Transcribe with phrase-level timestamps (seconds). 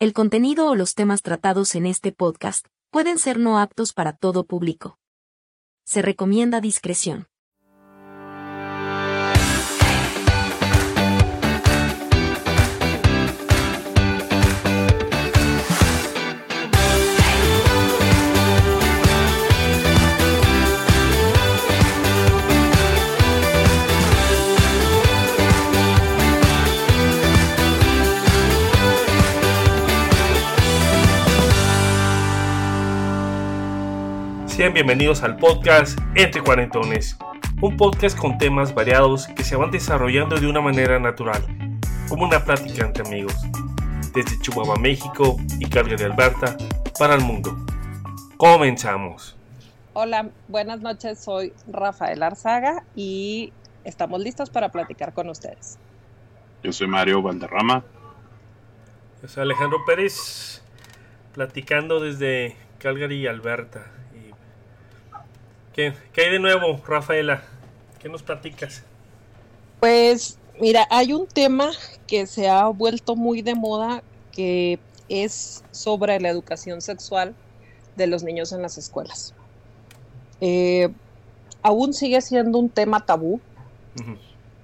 [0.00, 4.44] El contenido o los temas tratados en este podcast pueden ser no aptos para todo
[4.46, 4.96] público.
[5.84, 7.27] Se recomienda discreción.
[34.68, 37.16] Sean bienvenidos al podcast Entre Cuarentones,
[37.62, 41.42] un podcast con temas variados que se van desarrollando de una manera natural,
[42.06, 43.32] como una plática entre amigos,
[44.12, 46.54] desde Chihuahua, México y Calgary, Alberta,
[46.98, 47.56] para el mundo.
[48.36, 49.38] Comenzamos.
[49.94, 53.54] Hola, buenas noches, soy Rafael Arzaga y
[53.84, 55.78] estamos listos para platicar con ustedes.
[56.62, 57.84] Yo soy Mario Valderrama.
[59.22, 60.62] Yo soy Alejandro Pérez,
[61.32, 63.92] platicando desde Calgary, Alberta.
[65.78, 67.40] ¿Qué, hay de nuevo, Rafaela?
[68.00, 68.82] ¿Qué nos platicas?
[69.78, 71.70] Pues mira, hay un tema
[72.08, 77.32] que se ha vuelto muy de moda que es sobre la educación sexual
[77.94, 79.34] de los niños en las escuelas.
[80.40, 80.88] Eh,
[81.62, 83.40] aún sigue siendo un tema tabú,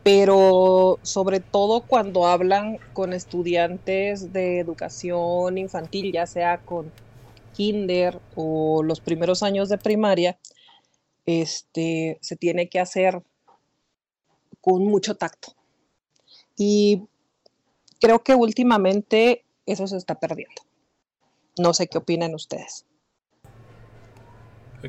[0.03, 6.91] pero sobre todo cuando hablan con estudiantes de educación infantil, ya sea con
[7.53, 10.37] kinder o los primeros años de primaria,
[11.27, 13.22] este, se tiene que hacer
[14.61, 15.55] con mucho tacto.
[16.56, 17.03] Y
[18.00, 20.62] creo que últimamente eso se está perdiendo.
[21.58, 22.86] No sé qué opinan ustedes.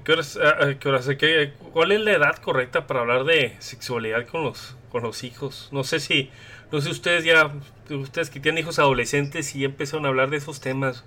[0.04, 5.70] ¿Cuál es la edad correcta para hablar de sexualidad con los, con los hijos?
[5.72, 6.30] No sé si,
[6.72, 7.54] no sé ustedes ya,
[7.90, 11.06] ustedes que tienen hijos adolescentes y ya empezaron a hablar de esos temas.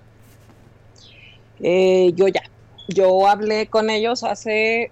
[1.60, 2.42] Eh, yo ya,
[2.88, 4.90] yo hablé con ellos hace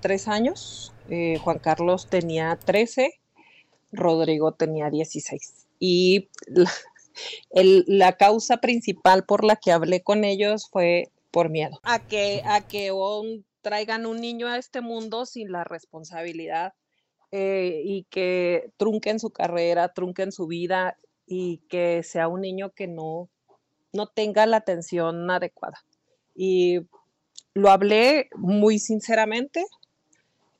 [0.00, 3.20] tres años, eh, Juan Carlos tenía 13,
[3.92, 5.66] Rodrigo tenía 16.
[5.78, 6.28] Y
[7.52, 11.78] la, causa principal por la que hablé con ellos fue por miedo.
[11.82, 12.90] A que, a que
[13.62, 16.74] traigan un niño a este mundo sin la responsabilidad
[17.32, 22.86] eh, y que trunquen su carrera, trunquen su vida y que sea un niño que
[22.86, 23.28] no,
[23.92, 25.78] no tenga la atención adecuada.
[26.34, 26.80] Y
[27.54, 29.66] lo hablé muy sinceramente,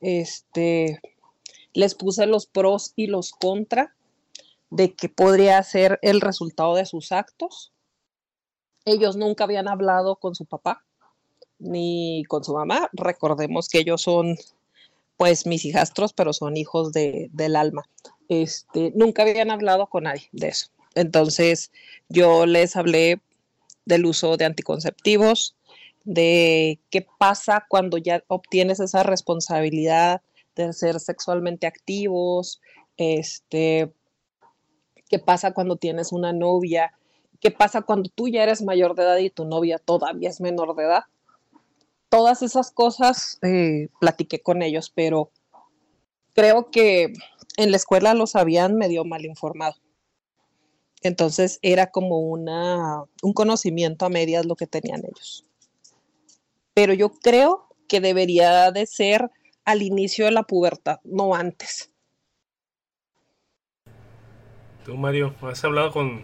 [0.01, 0.99] este,
[1.73, 3.95] les puse los pros y los contra
[4.69, 7.71] de que podría ser el resultado de sus actos.
[8.85, 10.83] Ellos nunca habían hablado con su papá
[11.59, 12.89] ni con su mamá.
[12.93, 14.37] Recordemos que ellos son,
[15.17, 17.83] pues, mis hijastros, pero son hijos de, del alma.
[18.29, 20.67] Este, nunca habían hablado con nadie de eso.
[20.95, 21.71] Entonces,
[22.07, 23.21] yo les hablé
[23.85, 25.55] del uso de anticonceptivos,
[26.03, 30.21] de qué pasa cuando ya obtienes esa responsabilidad
[30.55, 32.61] de ser sexualmente activos,
[32.97, 33.93] este,
[35.09, 36.93] qué pasa cuando tienes una novia,
[37.39, 40.75] qué pasa cuando tú ya eres mayor de edad y tu novia todavía es menor
[40.75, 41.03] de edad.
[42.09, 45.31] Todas esas cosas eh, platiqué con ellos, pero
[46.33, 47.13] creo que
[47.57, 49.75] en la escuela los habían medio mal informado.
[51.01, 55.48] Entonces era como una, un conocimiento a medias lo que tenían ellos
[56.79, 59.29] pero yo creo que debería de ser
[59.65, 61.91] al inicio de la pubertad, no antes.
[64.85, 66.23] Tú, Mario, ¿has hablado con,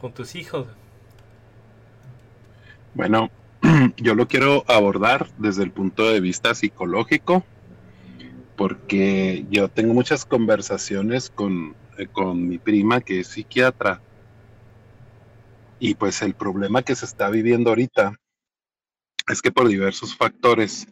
[0.00, 0.66] con tus hijos?
[2.94, 3.30] Bueno,
[3.98, 7.44] yo lo quiero abordar desde el punto de vista psicológico,
[8.56, 14.00] porque yo tengo muchas conversaciones con, eh, con mi prima que es psiquiatra.
[15.78, 18.18] Y pues el problema que se está viviendo ahorita
[19.28, 20.86] es que por diversos factores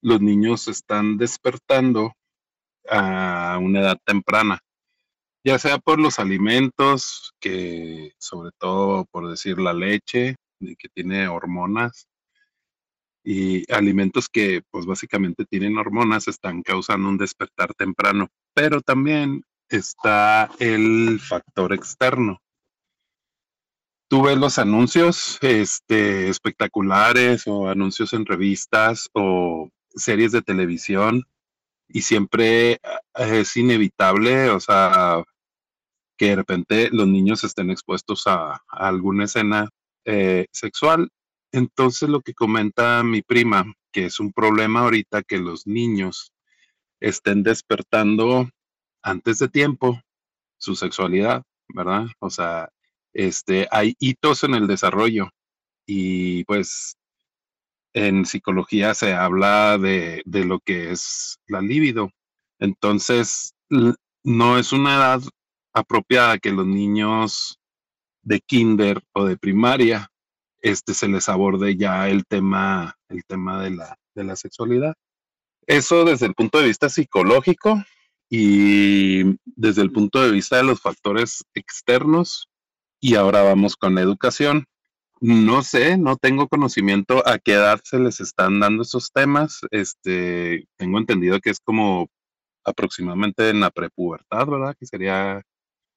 [0.00, 2.12] los niños están despertando
[2.88, 4.60] a una edad temprana,
[5.44, 12.08] ya sea por los alimentos, que sobre todo por decir la leche, que tiene hormonas,
[13.24, 20.50] y alimentos que pues básicamente tienen hormonas están causando un despertar temprano, pero también está
[20.58, 22.40] el factor externo,
[24.08, 31.24] tú ves los anuncios este, espectaculares o anuncios en revistas o series de televisión
[31.88, 32.80] y siempre eh,
[33.14, 35.22] es inevitable, o sea,
[36.16, 39.68] que de repente los niños estén expuestos a, alguna escena
[40.04, 41.10] eh, sexual.
[41.52, 46.32] Entonces lo que comenta mi prima, que es un problema ahorita que los niños
[47.00, 48.48] estén despertando
[49.02, 50.00] antes de tiempo
[50.58, 52.06] su sexualidad, ¿verdad?
[52.18, 52.68] O sea,
[53.18, 55.30] este, hay hitos en el desarrollo
[55.84, 56.96] y pues
[57.92, 62.12] en psicología se habla de, lo que es la libido.
[62.60, 63.54] Entonces,
[64.22, 65.20] no es una edad
[65.72, 67.58] apropiada que los niños
[68.22, 70.08] de kinder o de primaria
[70.60, 74.94] este se les aborde ya el tema el tema de la sexualidad.
[75.66, 77.82] Eso desde el punto de vista psicológico
[78.30, 82.47] y desde el punto de vista de los factores externos
[83.00, 84.66] y ahora vamos con la educación.
[85.20, 89.60] No sé, no tengo conocimiento a qué edad se les están dando esos temas.
[89.70, 92.08] Este, tengo entendido que es como
[92.64, 94.76] aproximadamente en la prepubertad, ¿verdad?
[94.78, 95.42] Que sería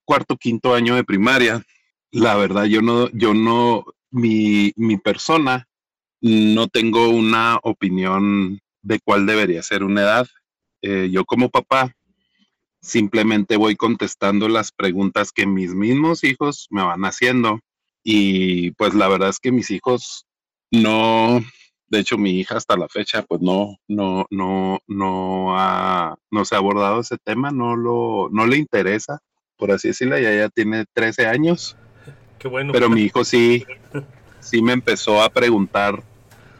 [0.06, 1.64] cuarto, quinto año de primaria.
[2.12, 5.68] La verdad, yo no, yo no, mi, mi persona,
[6.22, 10.28] no tengo una opinión de cuál debería ser una edad.
[10.82, 11.94] Eh, yo como papá,
[12.82, 17.60] simplemente voy contestando las preguntas que mis mismos hijos me van haciendo.
[18.04, 20.26] Y pues la verdad es que mis hijos
[20.72, 21.42] no,
[21.90, 26.56] de hecho, mi hija hasta la fecha, pues no, no, no, no ha, no se
[26.56, 29.20] ha abordado ese tema, no lo, no le interesa,
[29.58, 31.76] por así decirlo, ya ya tiene 13 años.
[32.40, 32.72] Qué bueno.
[32.72, 33.66] Pero mi hijo sí,
[34.40, 36.02] sí me empezó a preguntar,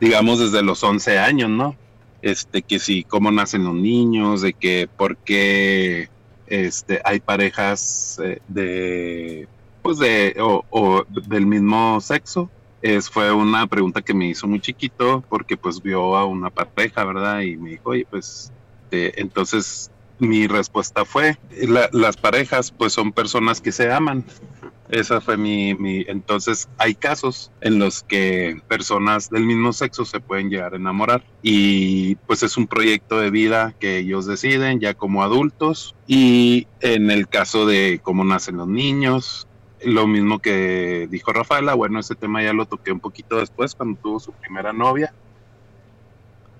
[0.02, 1.78] digamos, desde los 11 años, ¿no?
[2.22, 6.10] Este, que si, cómo nacen los niños, de que, por qué,
[6.48, 9.48] este, hay parejas eh, de,
[9.82, 12.50] pues de, o, del mismo sexo,
[12.82, 17.04] es, fue una pregunta que me hizo muy chiquito porque pues vio a una pareja,
[17.04, 17.42] ¿verdad?
[17.42, 18.52] Y me dijo, oye, pues
[18.92, 19.90] entonces
[20.20, 21.38] mi respuesta fue,
[21.92, 24.24] las parejas pues son personas que se aman.
[24.92, 30.20] Esa fue mi, mi, entonces hay casos en los que personas del mismo sexo se
[30.20, 34.94] pueden llegar a enamorar y pues es un proyecto de vida que ellos deciden ya
[34.94, 39.48] como adultos y en el caso de cómo nacen los niños,
[39.84, 44.00] lo mismo que dijo Rafaela, bueno, ese tema ya lo toqué un poquito después cuando
[44.00, 45.14] tuvo su primera novia.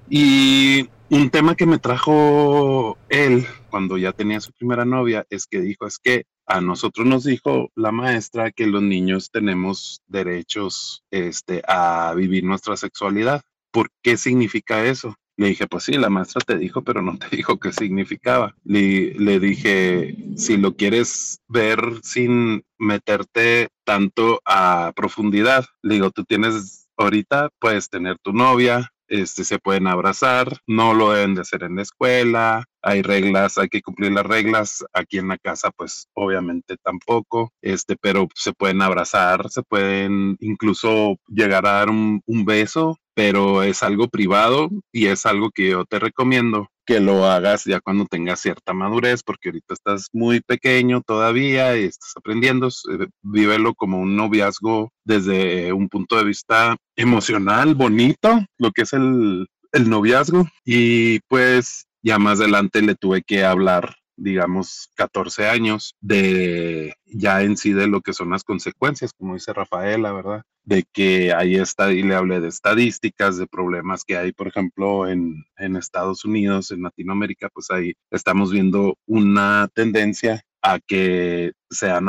[0.10, 5.62] Y un tema que me trajo él cuando ya tenía su primera novia es que
[5.62, 11.62] dijo, es que a nosotros nos dijo la maestra que los niños tenemos derechos este,
[11.68, 13.42] a vivir nuestra sexualidad.
[13.72, 15.16] ¿Por qué significa eso?
[15.38, 18.56] Le dije, pues sí, la maestra te dijo, pero no te dijo qué significaba.
[18.64, 26.26] Le, le dije, si lo quieres ver sin meterte tanto a profundidad, le digo, tú
[26.26, 31.64] tienes ahorita, puedes tener tu novia, este, se pueden abrazar, no lo deben de hacer
[31.64, 36.08] en la escuela, hay reglas, hay que cumplir las reglas, aquí en la casa pues
[36.14, 42.46] obviamente tampoco, este, pero se pueden abrazar, se pueden incluso llegar a dar un, un
[42.46, 47.64] beso, pero es algo privado y es algo que yo te recomiendo que lo hagas
[47.64, 53.08] ya cuando tengas cierta madurez, porque ahorita estás muy pequeño todavía y estás aprendiendo, eh,
[53.22, 59.48] vívelo como un noviazgo desde un punto de vista emocional, bonito, lo que es el,
[59.72, 60.50] el noviazgo.
[60.66, 67.58] Y pues ya más adelante le tuve que hablar digamos, 14 años de ya en
[67.58, 70.44] sí de lo que son las consecuencias, como dice Rafaela, ¿verdad?
[70.64, 75.08] De que ahí está, y le hablé de estadísticas, de problemas que hay, por ejemplo,
[75.08, 82.06] en, en Estados Unidos, en Latinoamérica, pues ahí estamos viendo una tendencia a que sean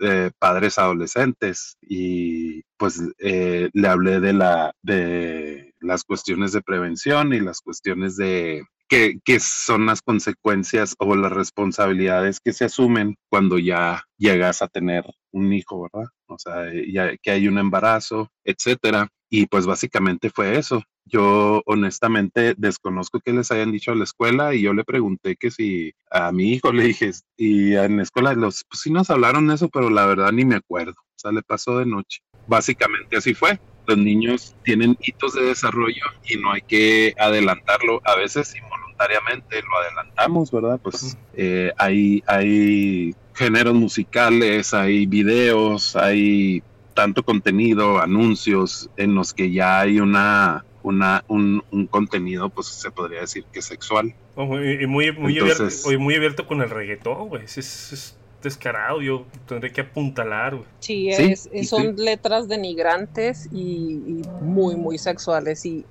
[0.00, 7.32] eh, padres adolescentes y pues eh, le hablé de la de las cuestiones de prevención
[7.32, 13.58] y las cuestiones de que, son las consecuencias o las responsabilidades que se asumen cuando
[13.58, 16.08] ya llegas a tener un hijo, ¿verdad?
[16.26, 19.08] O sea, ya que hay un embarazo, etcétera.
[19.30, 20.82] Y pues básicamente fue eso.
[21.06, 25.50] Yo honestamente desconozco que les hayan dicho a la escuela y yo le pregunté que
[25.50, 29.50] si a mi hijo le dije, y en la escuela los, pues sí nos hablaron
[29.50, 30.92] eso, pero la verdad ni me acuerdo.
[30.92, 32.20] O sea, le pasó de noche.
[32.46, 38.00] Básicamente así fue los niños tienen hitos de desarrollo y no hay que adelantarlo.
[38.04, 40.80] A veces involuntariamente lo adelantamos, ¿verdad?
[40.82, 46.62] Pues eh, hay, hay géneros musicales, hay videos, hay
[46.94, 53.20] tanto contenido, anuncios en los que ya hay una, una un, contenido, pues se podría
[53.20, 54.14] decir que sexual.
[54.36, 55.64] y muy, muy, abierto,
[55.98, 57.44] muy abierto con el reggaetón, güey.
[57.44, 60.56] es descarado, yo tendré que apuntalar.
[60.78, 65.84] Sí, es, son letras denigrantes y, muy, muy sexuales y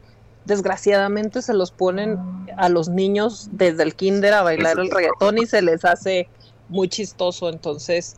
[0.46, 2.18] desgraciadamente se los ponen
[2.56, 6.30] a los niños desde el kinder a bailar el reggaetón y se les hace
[6.70, 8.16] muy chistoso, entonces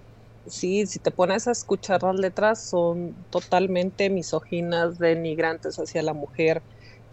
[0.48, 6.62] sí, si te pones a escuchar las letras son totalmente misóginas, denigrantes hacia la mujer,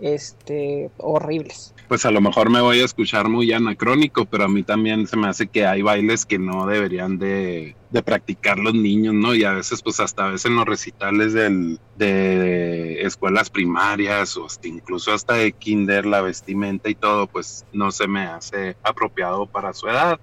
[0.03, 1.75] este, horribles.
[1.89, 5.17] Pues a lo mejor me voy a escuchar muy anacrónico, pero a mí también se
[5.17, 9.35] me hace que hay bailes que no deberían de, practicar los niños, ¿no?
[9.35, 14.47] Y a veces, pues hasta a veces en los recitales del, de escuelas primarias o
[14.47, 19.47] hasta incluso hasta de kinder, la vestimenta y todo, pues no se me hace apropiado
[19.47, 20.19] para su edad.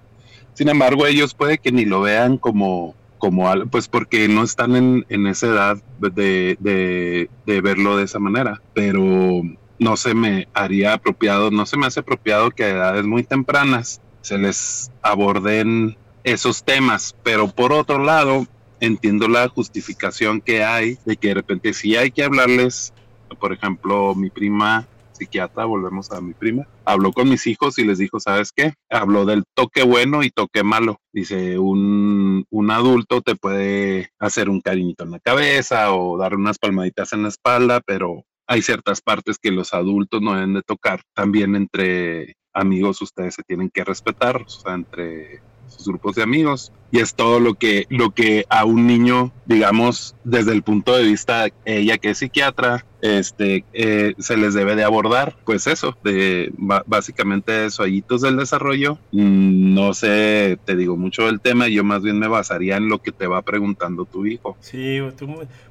[0.52, 5.06] Sin embargo, ellos puede que ni lo vean como como pues porque no están en,
[5.10, 9.42] en esa edad de, de, de, verlo de esa manera, pero
[9.80, 14.00] no se me haría apropiado, no se me hace apropiado que a edades muy tempranas
[14.20, 18.46] se les aborden esos temas, pero por otro lado,
[18.78, 22.92] entiendo la justificación que hay de que de repente sí hay que hablarles,
[23.40, 27.98] por ejemplo, mi prima psiquiatra, volvemos a mi prima, habló con mis hijos y les
[27.98, 28.74] dijo, ¿sabes qué?
[28.90, 30.98] Habló del toque bueno y toque malo.
[31.12, 36.58] Dice, un, un adulto te puede hacer un cariñito en la cabeza o dar unas
[36.58, 41.02] palmaditas en la espalda, pero hay ciertas partes que los adultos no deben de tocar.
[41.14, 46.72] También entre amigos ustedes se tienen que respetar, o sea, entre sus grupos de amigos.
[46.90, 51.04] Y es todo lo que, lo que a un niño, digamos, desde el punto de
[51.04, 56.52] vista, ella que es psiquiatra, este, eh, se les debe de abordar, pues eso, de
[56.56, 58.98] básicamente eso, hoyitos del desarrollo.
[59.12, 63.00] Mm, no sé, te digo mucho del tema, yo más bien me basaría en lo
[63.00, 64.56] que te va preguntando tu hijo.
[64.58, 64.98] Sí,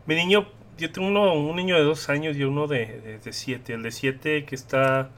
[0.05, 0.47] mi niño
[0.79, 3.73] yo tengo uno, un niño de dos años y uno de, de, siete.
[3.73, 5.09] El de siete que está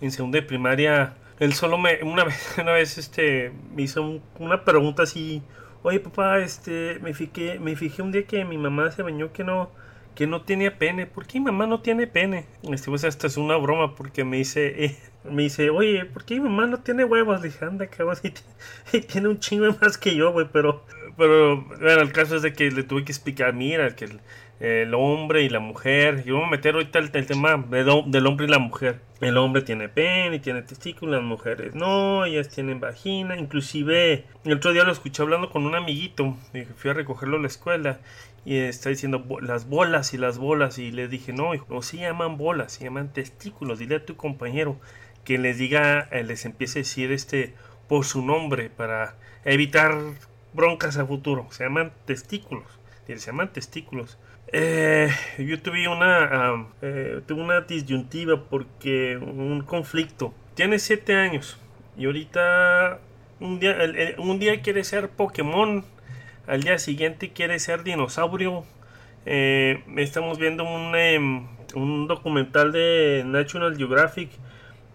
[0.00, 4.64] en segunda de primaria, él solo me, una vez, una vez este, me hizo una
[4.64, 5.42] pregunta así,
[5.82, 9.44] oye papá, este, me fijé, me fijé un día que mi mamá se bañó que
[9.44, 9.70] no,
[10.14, 11.06] que no tenía pene.
[11.06, 12.46] ¿Por qué mi mamá no tiene pene?
[12.62, 16.34] Este, pues hasta es una broma porque me dice, eh, me dice, oye, ¿por qué
[16.34, 17.40] mi mamá no tiene huevos?
[17.40, 18.18] Le dije, anda, cabrón,
[18.92, 20.84] y, tiene un chingo más que yo, güey, pero,
[21.16, 24.20] pero, bueno, el caso es de que le tuve que explicar, mira, que el
[24.94, 26.22] hombre y la mujer.
[26.26, 29.00] Y vamos a meter ahorita el, tema del hombre y la mujer.
[29.20, 33.36] El hombre tiene pene y tiene testículos, las mujeres no, ellas tienen vagina.
[33.36, 36.36] Inclusive, el otro día lo escuché hablando con un amiguito.
[36.76, 38.00] Fui a recogerlo a la escuela
[38.44, 40.78] y está diciendo las bolas y las bolas.
[40.78, 43.78] Y le dije, no, no se llaman bolas, se llaman testículos.
[43.78, 44.78] Dile a tu compañero
[45.24, 47.54] que les diga, eh, les empiece a decir este
[47.88, 49.94] por su nombre para evitar
[50.52, 51.48] broncas a futuro.
[51.50, 52.66] Se llaman testículos.
[53.06, 54.18] Se llaman testículos.
[54.56, 60.32] Eh, yo tuve una, eh, tuve una disyuntiva porque un conflicto.
[60.54, 61.58] Tiene 7 años
[61.98, 63.00] y ahorita
[63.40, 63.76] un día,
[64.16, 65.84] un día quiere ser Pokémon,
[66.46, 68.64] al día siguiente quiere ser dinosaurio.
[69.26, 74.30] Eh, estamos viendo un, em, un documental de National Geographic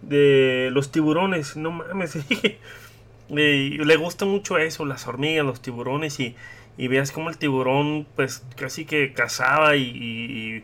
[0.01, 1.57] de los tiburones.
[1.57, 2.17] No mames,
[3.29, 6.37] le gusta mucho eso, las hormigas, los tiburones y
[6.79, 10.63] y veas como el tiburón pues casi que cazaba y,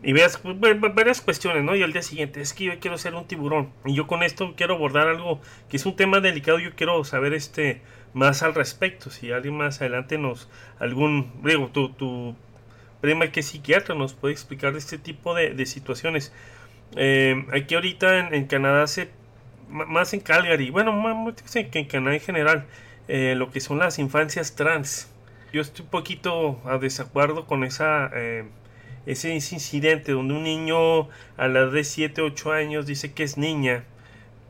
[0.00, 0.40] y, veas
[0.94, 1.74] varias cuestiones, ¿no?
[1.74, 3.72] Y al día siguiente, es que yo quiero ser un tiburón.
[3.84, 7.34] Y yo con esto quiero abordar algo que es un tema delicado, yo quiero saber
[7.34, 7.80] este
[8.14, 9.10] más al respecto.
[9.10, 12.36] Si alguien más adelante nos, algún, digo, tu,
[13.00, 16.32] prima que es psiquiatra nos puede explicar este tipo de, situaciones.
[16.94, 19.10] Eh, aquí ahorita en, Canadá se,
[19.68, 22.66] más en Calgary, bueno, más en Canadá en general,
[23.08, 25.10] eh, lo que son las infancias trans
[25.56, 28.44] yo estoy un poquito a desacuerdo con esa, eh,
[29.06, 31.08] ese incidente donde un niño
[31.38, 33.84] a la edad de 7, 8 años dice que es niña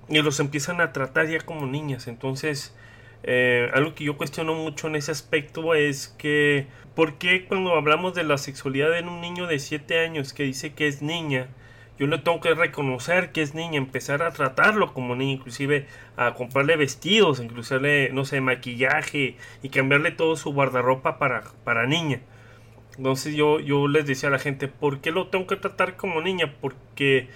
[0.08, 2.08] y los empiezan a tratar ya como niñas.
[2.08, 2.75] Entonces,
[3.22, 8.14] eh, algo que yo cuestiono mucho en ese aspecto es que, ¿por qué cuando hablamos
[8.14, 11.46] de la sexualidad en un niño de 7 años que dice que es niña,
[11.98, 15.86] yo le tengo que reconocer que es niña, empezar a tratarlo como niña, inclusive
[16.16, 22.20] a comprarle vestidos, inclusive, no sé, maquillaje y cambiarle todo su guardarropa para, para niña.
[22.98, 26.20] Entonces yo, yo les decía a la gente, ¿por qué lo tengo que tratar como
[26.20, 26.54] niña?
[26.60, 27.28] Porque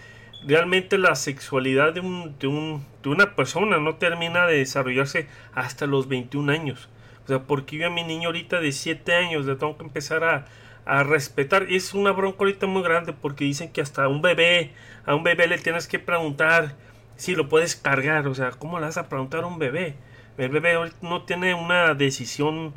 [0.47, 5.87] realmente la sexualidad de, un, de, un, de una persona no termina de desarrollarse hasta
[5.87, 6.89] los 21 años.
[7.25, 10.25] O sea, porque yo a mi niño ahorita de 7 años le tengo que empezar
[10.25, 10.47] a,
[10.91, 11.67] a respetar.
[11.71, 14.73] Es una bronca ahorita muy grande porque dicen que hasta un bebé,
[15.07, 16.75] a un bebé le tienes que preguntar
[17.17, 18.27] si lo puedes cargar.
[18.27, 19.95] O sea, ¿cómo le vas a preguntar a un bebé?
[20.37, 22.75] El bebé no tiene una decisión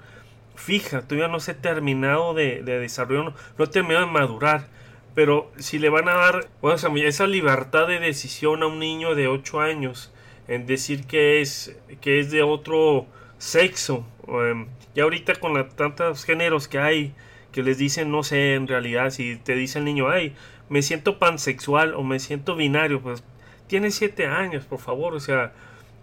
[0.55, 4.67] fija, todavía no se ha terminado de, de desarrollar, no, no terminado de madurar.
[5.15, 9.27] Pero si le van a dar bueno, esa libertad de decisión a un niño de
[9.27, 10.11] 8 años
[10.47, 16.67] en decir que es, que es de otro sexo, em, y ahorita con tantos géneros
[16.67, 17.13] que hay,
[17.53, 20.35] que les dicen, no sé, en realidad, si te dice el niño, ay,
[20.69, 23.23] me siento pansexual o me siento binario, pues
[23.67, 25.53] tiene siete años, por favor, o sea,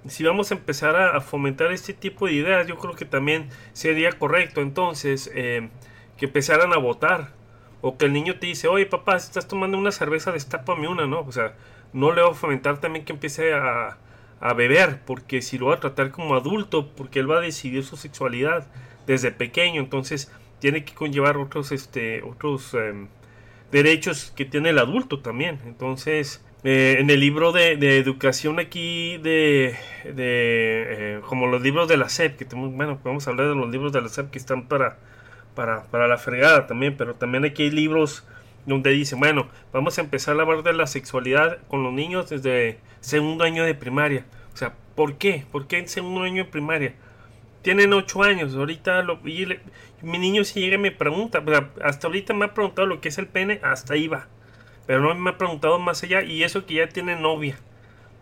[0.07, 4.13] si vamos a empezar a, fomentar este tipo de ideas, yo creo que también sería
[4.13, 5.69] correcto entonces eh,
[6.17, 7.33] que empezaran a votar,
[7.83, 11.07] O que el niño te dice, oye papá, si estás tomando una cerveza, destápame una,
[11.07, 11.21] ¿no?
[11.21, 11.55] O sea,
[11.93, 13.99] no le voy a fomentar también que empiece a,
[14.41, 17.85] a beber, porque si lo va a tratar como adulto, porque él va a decidir
[17.85, 18.67] su sexualidad
[19.07, 20.31] desde pequeño, entonces
[20.61, 23.09] tiene que conllevar otros, este, otros em,
[23.73, 25.59] derechos que tiene el adulto también.
[25.65, 29.75] Entonces, eh, en el libro de, educación aquí de,
[30.05, 33.71] de eh, como los libros de la SEP que tenemos, bueno podemos hablar de los
[33.71, 34.99] libros de la SEP que están para,
[35.55, 38.27] para, para la fregada también pero también aquí hay libros
[38.67, 42.79] donde dice bueno vamos a empezar a hablar de la sexualidad con los niños desde
[43.01, 45.47] segundo año de primaria o sea ¿por qué?
[45.51, 46.93] ¿por qué en segundo año de primaria?
[47.63, 49.19] tienen ocho años ahorita lo,
[50.03, 51.43] mi niño si llega y me pregunta
[51.83, 54.29] hasta ahorita me ha preguntado lo que es el pene hasta ahí va
[54.91, 57.57] pero no me ha preguntado más allá y eso que ya tiene novia.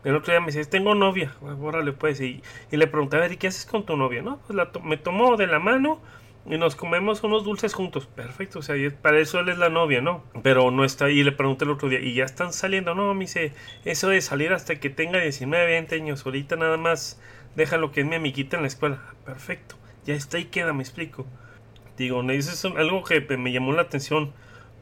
[0.04, 1.34] El otro día me dice, tengo novia.
[1.40, 2.20] Órale, pues.
[2.20, 4.20] Y, y le preguntaba, ¿y qué haces con tu novia?
[4.20, 5.98] No, pues la me tomó de la mano
[6.44, 8.06] y nos comemos unos dulces juntos.
[8.06, 10.24] Perfecto, o sea, para eso él es la novia, ¿no?
[10.42, 11.24] Pero no está ahí.
[11.24, 12.94] Le pregunté el otro día, ¿y ya están saliendo?
[12.94, 13.54] No, me dice,
[13.86, 16.26] eso de salir hasta que tenga 19, 20 años.
[16.26, 17.18] Ahorita nada más
[17.56, 19.00] deja lo que es mi amiguita en la escuela.
[19.24, 21.26] Perfecto, ya está ahí queda, me explico.
[21.98, 24.32] Digo, eso es algo que me llamó la atención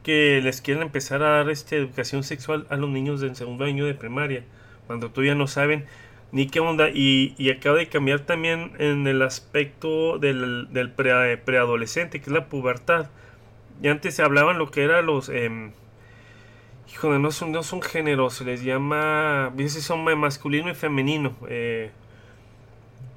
[0.03, 3.85] que les quieren empezar a dar este, educación sexual a los niños del segundo año
[3.85, 4.43] de primaria,
[4.85, 5.85] cuando todavía no saben
[6.31, 6.89] ni qué onda.
[6.93, 13.09] Y, acaba de cambiar también en el aspecto del, preadolescente, que es la pubertad.
[13.81, 15.29] Y antes se hablaban lo que eran los...
[15.29, 15.71] Eh,
[16.91, 19.51] híjole, no son, no son géneros, se les llama...
[19.55, 21.35] Veces son masculino y femenino.
[21.49, 21.91] Eh,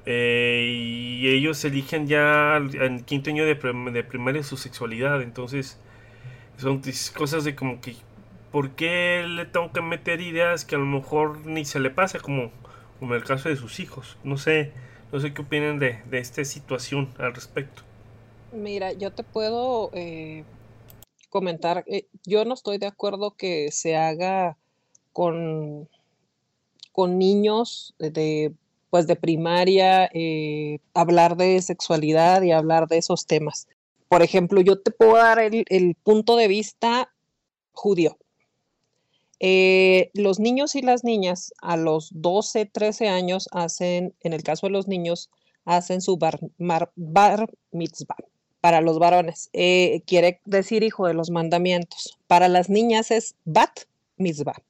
[0.05, 5.21] eh, y ellos eligen ya en quinto año de, de primaria su sexualidad.
[5.21, 5.79] Entonces
[6.57, 6.81] son
[7.15, 7.95] cosas de como que,
[8.51, 12.19] ¿por qué le tengo que meter ideas que a lo mejor ni se le pasa,
[12.19, 12.51] como,
[12.99, 14.17] como el caso de sus hijos?
[14.23, 14.71] No sé,
[15.11, 17.83] no sé qué opinan de, esta situación al respecto.
[18.51, 20.43] Mira, yo te puedo eh,
[21.29, 24.57] comentar, eh, yo no estoy de acuerdo que se haga
[25.13, 25.87] con,
[26.91, 28.53] con niños de
[28.91, 33.67] pues de primaria, eh, hablar de sexualidad y hablar de esos temas
[34.11, 37.13] por ejemplo, yo te puedo dar el, punto de vista
[37.71, 38.17] judío.
[39.39, 44.67] Eh, los niños y las niñas a los 12, 13 años hacen, en el caso
[44.67, 45.29] de los niños,
[45.63, 46.41] hacen su bar,
[47.71, 48.17] mitzvah.
[48.59, 52.19] Para los varones, eh, quiere decir hijo de los mandamientos.
[52.27, 53.79] Para las niñas es bat
[54.17, 54.61] mitzvah,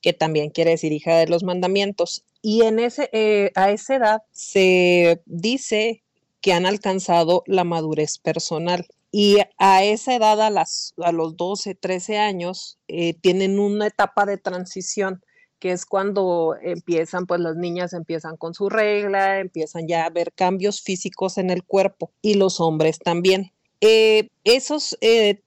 [0.00, 2.24] que también quiere decir hija de los mandamientos.
[2.42, 6.02] Y en ese, eh, a esa edad se dice
[6.40, 8.86] que han alcanzado la madurez personal.
[9.10, 14.26] Y a esa edad, a, las, a los 12, 13 años, eh, tienen una etapa
[14.26, 15.22] de transición,
[15.58, 20.32] que es cuando empiezan, pues las niñas empiezan con su regla, empiezan ya a ver
[20.32, 23.52] cambios físicos en el cuerpo y los hombres también.
[23.80, 25.40] Eh, esos, eh,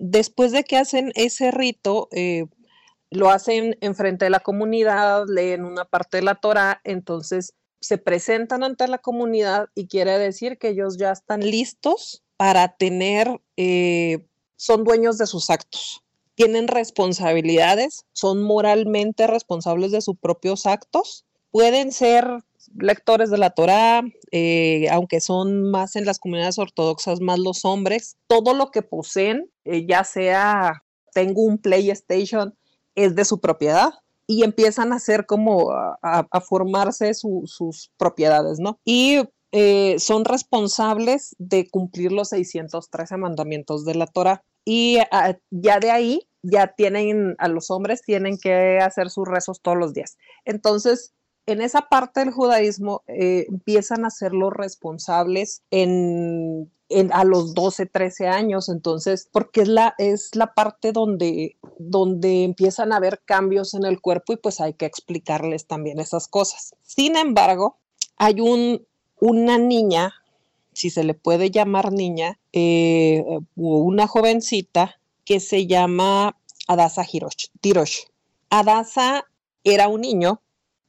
[0.00, 2.08] después de que hacen ese rito,
[3.10, 8.64] lo hacen enfrente de la comunidad, leen una parte de la Torah, entonces se presentan
[8.64, 14.84] ante la comunidad y quiere decir que ellos ya están listos para tener, eh, son
[14.84, 16.02] dueños de sus actos,
[16.34, 22.42] tienen responsabilidades, son moralmente responsables de sus propios actos, pueden ser
[22.76, 28.16] lectores de la Torá, eh, aunque son más en las comunidades ortodoxas, más los hombres,
[28.26, 32.54] todo lo que poseen, eh, ya sea tengo un PlayStation,
[33.04, 33.94] es de su propiedad,
[34.30, 38.78] y empiezan a hacer como a, formarse sus propiedades, ¿no?
[38.84, 44.44] Y eh, son responsables de cumplir los 613 mandamientos de la Torah.
[44.66, 49.62] Y ah, ya de ahí, ya tienen, a los hombres tienen que hacer sus rezos
[49.62, 50.18] todos los días.
[50.44, 51.14] Entonces,
[51.48, 58.28] en esa parte del judaísmo eh, empiezan a ser los responsables a los 12, 13
[58.28, 63.86] años, entonces, porque es la, es la parte donde, donde empiezan a haber cambios en
[63.86, 66.74] el cuerpo y pues hay que explicarles también esas cosas.
[66.82, 67.78] Sin embargo,
[68.18, 68.86] hay un,
[69.18, 70.12] una niña,
[70.74, 77.46] si se le puede llamar niña, eh, o una jovencita que se llama Adasa Hirosh,
[77.62, 78.00] Tirosh.
[78.50, 79.24] Adasa
[79.64, 80.42] era un niño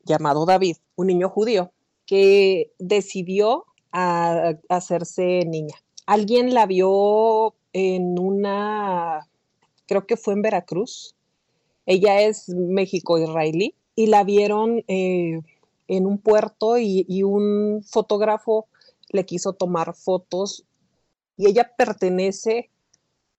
[0.10, 1.72] llamado David, un niño judío,
[2.06, 5.76] que decidió hacerse niña
[6.10, 9.30] alguien la vio en una,
[9.86, 11.15] creo que fue en Veracruz.
[11.86, 15.39] Ella es México-israelí y la vieron eh,
[15.88, 18.67] en un puerto y, un fotógrafo
[19.10, 20.65] le quiso tomar fotos
[21.38, 22.72] y ella pertenece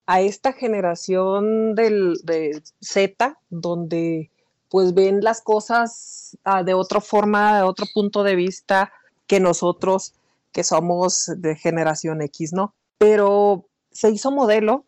[0.07, 4.31] a esta generación del, de Z, donde
[4.71, 8.93] pues ven las cosas ah, de otra forma, de otro punto de vista
[9.27, 10.15] que nosotros
[10.53, 12.75] que somos de generación X, ¿no?
[12.99, 14.85] Pero se hizo modelo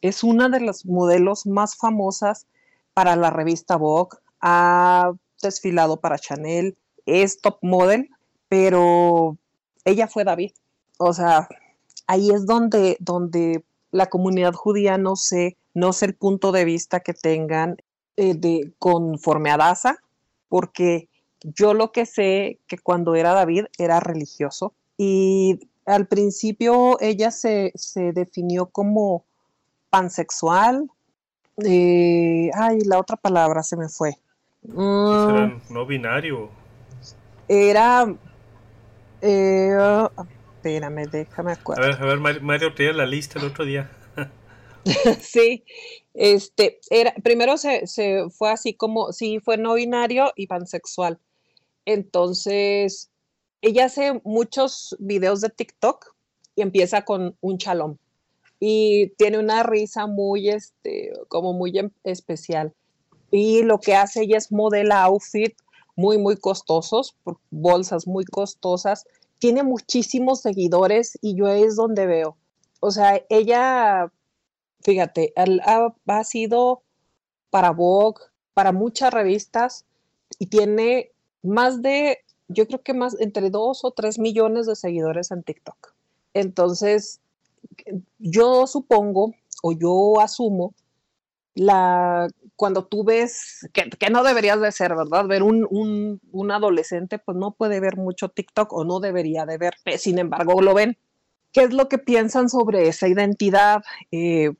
[0.00, 2.46] es una de las modelos más famosas
[2.94, 8.08] para la revista Vogue, ha desfilado para Chanel, es top model,
[8.48, 9.36] pero
[9.84, 10.52] ella fue David.
[10.98, 11.48] O sea,
[12.06, 17.00] ahí es donde, donde la comunidad judía no sé, no sé el punto de vista
[17.00, 17.76] que tengan
[18.16, 19.98] eh, de, conforme a Daza,
[20.48, 21.08] porque
[21.42, 27.72] yo lo que sé que cuando era David era religioso y al principio ella se,
[28.14, 29.24] definió como
[29.88, 30.90] pansexual.
[31.64, 34.16] Eh, ay, la otra palabra se me fue.
[34.62, 35.60] Mm.
[35.70, 36.50] no binario.
[37.48, 38.14] Era.
[39.22, 39.76] Eh,
[40.56, 41.82] espérame, déjame acuerdo.
[41.82, 43.90] A ver, a ver, Mario, te la lista el otro día.
[45.20, 45.64] sí,
[46.14, 47.84] este, era, primero se,
[48.30, 51.18] fue así como, sí, fue no binario y pansexual.
[51.84, 53.10] Entonces,
[53.62, 56.14] ella hace muchos videos de TikTok
[56.56, 57.98] y empieza con un chalón.
[58.58, 62.74] Y tiene una risa muy, este, como muy em, especial.
[63.30, 65.54] Y lo que hace ella es modela outfit
[65.96, 67.16] muy, muy costosos,
[67.50, 69.04] bolsas muy costosas.
[69.38, 72.36] Tiene muchísimos seguidores y yo es donde veo.
[72.80, 74.12] O sea, ella
[74.90, 76.82] fíjate, ha, ha, sido
[77.50, 78.24] para Vogue,
[78.54, 79.86] para muchas revistas
[80.40, 85.30] y tiene más de, yo creo que más, entre dos o tres millones de seguidores
[85.30, 85.94] en TikTok.
[86.34, 87.20] Entonces,
[88.18, 90.74] yo supongo o yo asumo
[91.54, 95.26] la cuando tú ves que, no deberías de ser, ¿verdad?
[95.26, 100.18] Ver un, adolescente, pues no puede ver mucho TikTok o no debería de ver, sin
[100.18, 100.98] embargo lo ven.
[101.52, 103.82] ¿Qué es lo que piensan sobre esa identidad?
[104.12, 104.50] Eh,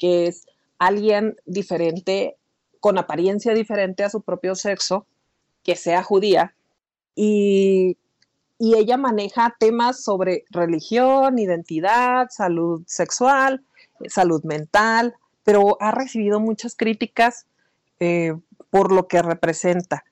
[0.00, 0.46] que es
[0.80, 2.36] alguien diferente,
[2.80, 5.06] con apariencia diferente a su propio sexo,
[5.62, 6.54] que sea judía,
[7.14, 7.96] y,
[8.58, 13.64] ella maneja temas sobre religión, identidad, salud sexual,
[14.06, 17.46] salud mental, pero ha recibido muchas críticas
[18.00, 18.34] eh,
[18.68, 20.04] por lo que representa.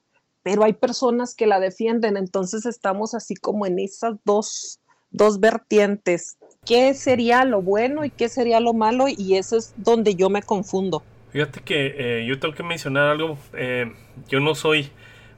[0.42, 6.38] Pero hay personas que la defienden, entonces estamos así como en esas dos, dos vertientes
[6.68, 10.42] qué sería lo bueno y qué sería lo malo y eso es donde yo me
[10.42, 11.02] confundo.
[11.32, 13.92] Fíjate que eh, yo tengo que mencionar algo, eh,
[14.28, 14.90] yo no soy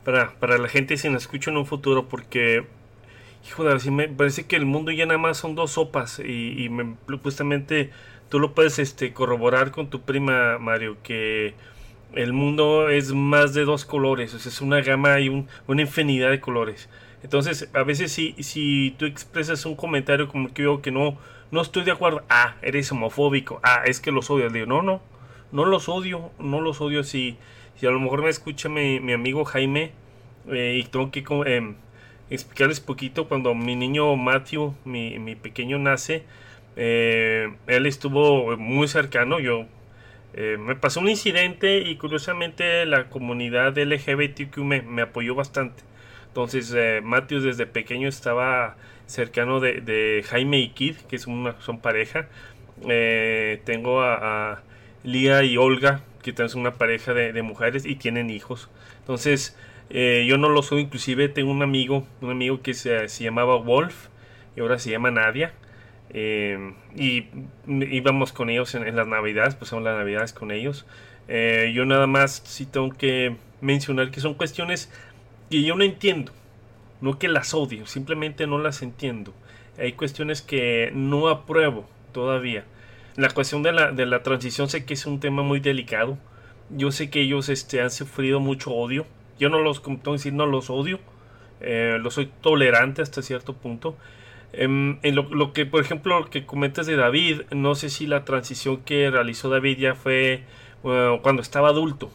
[0.04, 2.64] para, para la gente si me escucho en un futuro porque,
[3.46, 6.70] hijo de me parece que el mundo ya nada más son dos sopas y, y
[7.22, 7.90] justamente
[8.28, 11.54] tú lo puedes este, corroborar con tu prima Mario que
[12.14, 16.30] el mundo es más de dos colores, o sea, es una gama y una infinidad
[16.30, 16.88] de colores.
[17.22, 21.18] Entonces, a veces si, si tú expresas un comentario como que yo que no,
[21.50, 24.48] no estoy de acuerdo, ah, eres homofóbico, ah, es que los odio.
[24.50, 25.02] digo, no, no,
[25.52, 27.04] no los odio, no los odio.
[27.04, 27.37] Si,
[27.76, 29.92] si a lo mejor me escucha mi, mi amigo Jaime
[30.48, 31.74] eh, y tengo que eh,
[32.30, 36.24] explicarles poquito, cuando mi niño Matthew, mi, mi pequeño nace,
[36.76, 39.66] eh, él estuvo muy cercano, yo
[40.35, 45.89] eh, me pasó un incidente y curiosamente la comunidad LGBTQ me apoyó bastante.
[46.30, 52.28] Entonces, eh, Matthews desde pequeño estaba cercano de, Jaime y Kid, que es son pareja.
[52.88, 54.62] Eh, tengo a,
[55.02, 58.70] Lía y Olga, que también son una pareja de, mujeres y tienen hijos.
[59.00, 59.58] Entonces,
[59.90, 64.06] eh, yo no lo soy, inclusive tengo un amigo, un amigo que se, llamaba Wolf
[64.56, 65.52] y ahora se llama Nadia.
[66.14, 67.26] y
[67.66, 70.86] íbamos con ellos en, las navidades, pasamos las navidades con ellos.
[71.28, 74.90] yo nada más sí tengo que mencionar que son cuestiones
[75.50, 76.32] y yo no entiendo.
[77.00, 79.34] No que las odio, simplemente no las entiendo.
[79.78, 82.64] Hay cuestiones que no apruebo todavía.
[83.16, 86.18] La cuestión de la, de la transición sé que es un tema muy delicado.
[86.70, 89.06] Yo sé que ellos este, han sufrido mucho odio.
[89.38, 91.00] Yo no los, como decir, no los odio.
[91.60, 93.96] Eh, lo soy tolerante hasta cierto punto.
[94.52, 98.24] Em, en lo, que, por ejemplo, lo que comentas de David, no sé si la
[98.24, 100.44] transición que realizó David ya fue
[100.82, 102.10] cuando estaba adulto.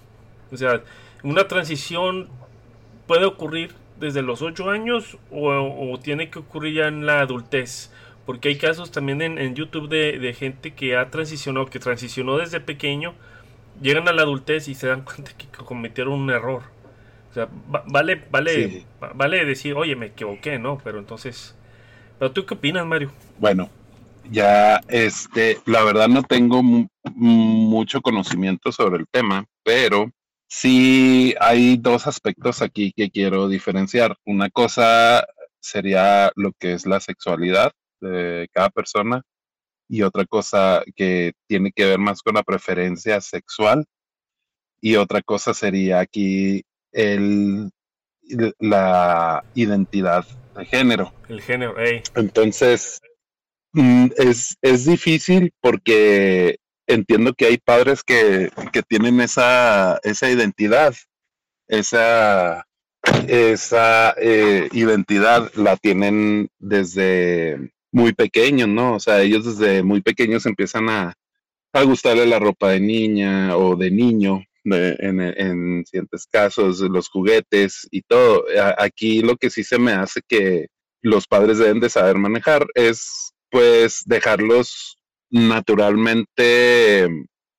[0.52, 0.82] O sea,
[1.24, 2.30] una transición
[3.08, 7.92] puede ocurrir desde los 8 años o, tiene que ocurrir ya en la adultez.
[8.26, 13.14] Porque hay casos también en, YouTube de, gente que ha transicionado, que transicionó desde pequeño,
[13.82, 16.64] llegan a la adultez y se dan cuenta que cometieron un error.
[17.32, 20.80] O sea, vale, vale, vale decir, oye, me equivoqué, ¿no?
[20.84, 21.54] Pero entonces,
[22.18, 23.12] ¿pero tú qué opinas, Mario?
[23.40, 23.70] Bueno,
[24.32, 26.64] ya, este, la verdad no tengo
[27.14, 30.12] mucho conocimiento sobre el tema, pero
[30.48, 34.16] Sí, hay dos aspectos aquí que quiero diferenciar.
[34.26, 35.26] Una cosa
[35.60, 39.22] sería lo que es la sexualidad de cada persona
[39.88, 43.86] y otra cosa que tiene que ver más con la preferencia sexual
[44.82, 47.72] y otra cosa sería aquí el,
[48.60, 51.14] la identidad de género.
[51.28, 51.76] El género,
[52.16, 53.02] Entonces,
[53.74, 60.96] mm, es, es difícil porque entiendo que hay padres que, que tienen esa, esa identidad,
[61.68, 62.66] esa,
[63.28, 68.96] esa eh, identidad la tienen desde muy pequeños, ¿no?
[68.96, 71.14] O sea, ellos desde muy pequeños empiezan a,
[71.74, 77.88] a gustarle la ropa de niña o de niño, en, en, ciertos casos, los juguetes
[77.92, 78.46] y todo.
[78.78, 80.68] Aquí lo que sí se me hace que
[81.02, 84.95] los padres deben de saber manejar es pues dejarlos
[85.36, 87.08] naturalmente,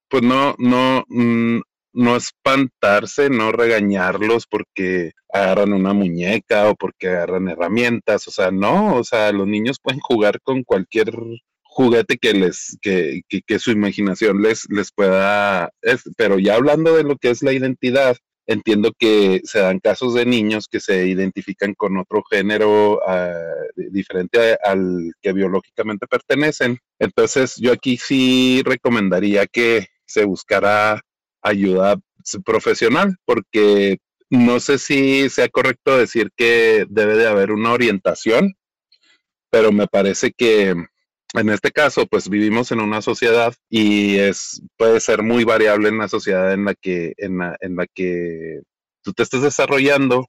[0.09, 1.61] pues no, no, mm,
[1.93, 8.97] no espantarse, no regañarlos porque agarran una muñeca o porque agarran herramientas, o sea, no,
[8.97, 11.13] o sea, los niños pueden jugar con cualquier
[11.65, 15.71] juguete que les, que, que, su imaginación les, les pueda,
[16.17, 20.25] pero ya hablando de lo que es la identidad, entiendo que se dan casos de
[20.25, 23.33] niños que se identifican con otro género ah,
[23.77, 26.79] diferente al que biológicamente pertenecen.
[26.99, 31.01] Entonces, yo aquí sí recomendaría que se buscara
[31.43, 31.97] ayuda
[32.45, 33.99] profesional, porque
[34.31, 38.55] no sé si sea correcto decir que debe de haber una orientación,
[39.51, 40.75] pero me parece que
[41.35, 45.99] en este caso, pues vivimos en una sociedad y es puede ser muy variable en
[45.99, 48.61] la sociedad en la que en la, en la que
[49.03, 50.27] tú te estés desarrollando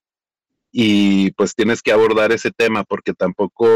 [0.72, 3.68] y pues tienes que abordar ese tema porque tampoco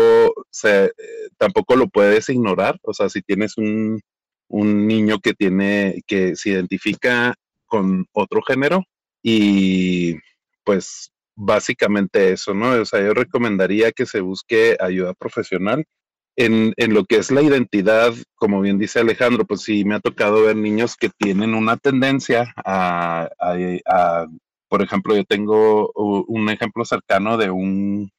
[0.50, 0.92] se,
[1.38, 4.02] tampoco lo puedes ignorar, o sea, si tienes un,
[4.50, 8.84] un niño que tiene que se identifica con otro género
[9.24, 10.16] y
[10.64, 12.72] pues básicamente eso, ¿no?
[12.82, 15.86] O sea, yo recomendaría que se busque ayuda profesional
[16.36, 20.00] en, en, lo que es la identidad, como bien dice Alejandro, pues sí, me ha
[20.00, 24.26] tocado ver niños que tienen una tendencia a, a,
[24.70, 28.10] por ejemplo, yo tengo un ejemplo cercano de un,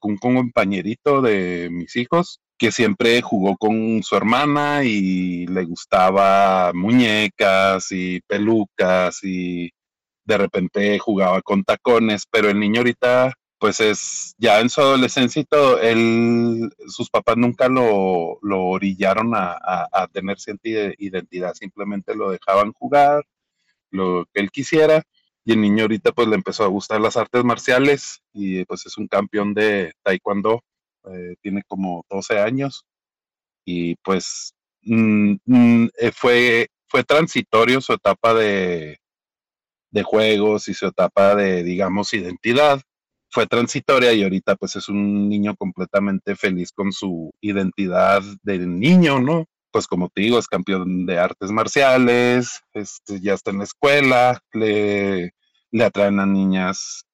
[0.00, 7.88] un, compañerito de mis hijos que siempre jugó con su hermana y le gustaba muñecas
[7.90, 9.70] y pelucas y
[10.24, 15.40] de repente jugaba con tacones, pero el niño ahorita pues es ya en su adolescencia
[15.40, 19.56] y todo, él, sus papás nunca lo, lo orillaron a,
[19.92, 23.24] a, tener cierta identidad, simplemente lo dejaban jugar,
[23.90, 25.02] lo que él quisiera,
[25.44, 28.98] y el niño ahorita pues le empezó a gustar las artes marciales y pues es
[28.98, 30.62] un campeón de taekwondo,
[31.10, 32.84] eh, tiene como 12 años
[33.64, 38.98] y pues mm, mm, eh, fue, fue transitorio su etapa de,
[39.90, 42.80] de juegos y su etapa de, digamos, identidad
[43.36, 49.20] fue transitoria y ahorita pues es un niño completamente feliz con su identidad de niño,
[49.20, 49.44] ¿no?
[49.70, 54.40] Pues como te digo, es campeón de artes marciales, este, ya está en la escuela,
[54.54, 55.34] le,
[55.70, 57.04] le atraen a niñas,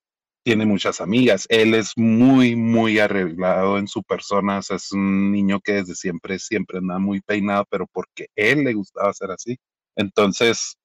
[0.45, 5.73] tiene muchas amigas, él es muy, muy arreglado en su persona, es un niño que
[5.73, 9.59] desde siempre, siempre anda muy peinado, pero porque él le gustaba ser así.
[9.97, 10.77] Entonces,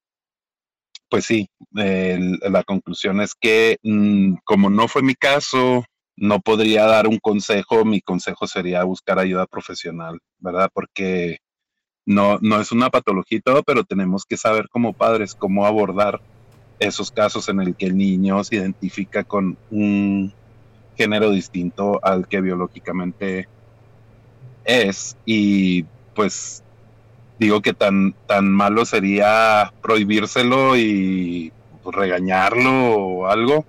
[1.09, 7.07] pues sí, la conclusión es que mm, como no fue mi caso, no podría dar
[7.07, 10.69] un consejo, mi consejo sería buscar ayuda profesional, ¿verdad?
[10.73, 11.39] Porque
[12.05, 16.21] no, no es una patología y todo, pero tenemos que saber como padres cómo abordar
[16.79, 20.33] esos casos en el que el niño se identifica con un
[20.95, 23.47] género distinto al que biológicamente
[24.65, 25.83] es y
[26.15, 26.63] pues
[27.39, 31.51] digo que tan, tan malo sería prohibírselo y
[31.85, 33.65] regañarlo o algo,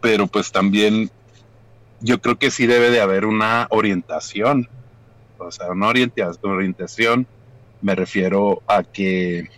[0.00, 1.10] pero pues también
[2.00, 4.68] yo creo que sí debe de haber una orientación,
[5.38, 7.26] o sea, una orientación,
[7.80, 9.48] me refiero a que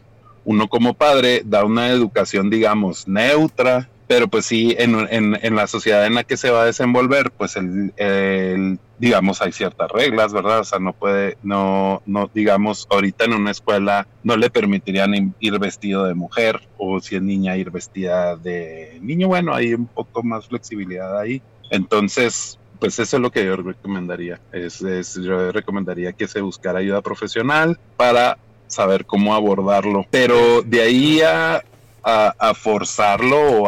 [0.45, 5.69] uno como padre da una educación, digamos, neutra, pero pues sí, en, en, en, la
[5.69, 10.33] sociedad en la que se va a desenvolver, pues el, el, digamos, hay ciertas reglas,
[10.33, 10.59] ¿verdad?
[10.59, 15.59] O sea, no puede, no, no, digamos, ahorita en una escuela no le permitirían ir
[15.61, 20.25] vestido de mujer, o si es niña ir vestida de niño, bueno, hay un poco
[20.25, 21.41] más flexibilidad ahí.
[21.71, 24.41] Entonces, pues eso es lo que yo recomendaría.
[24.51, 30.05] Es, es, yo recomendaría que se buscara ayuda profesional para saber cómo abordarlo.
[30.11, 31.63] Pero de ahí a
[32.03, 33.63] a, forzarlo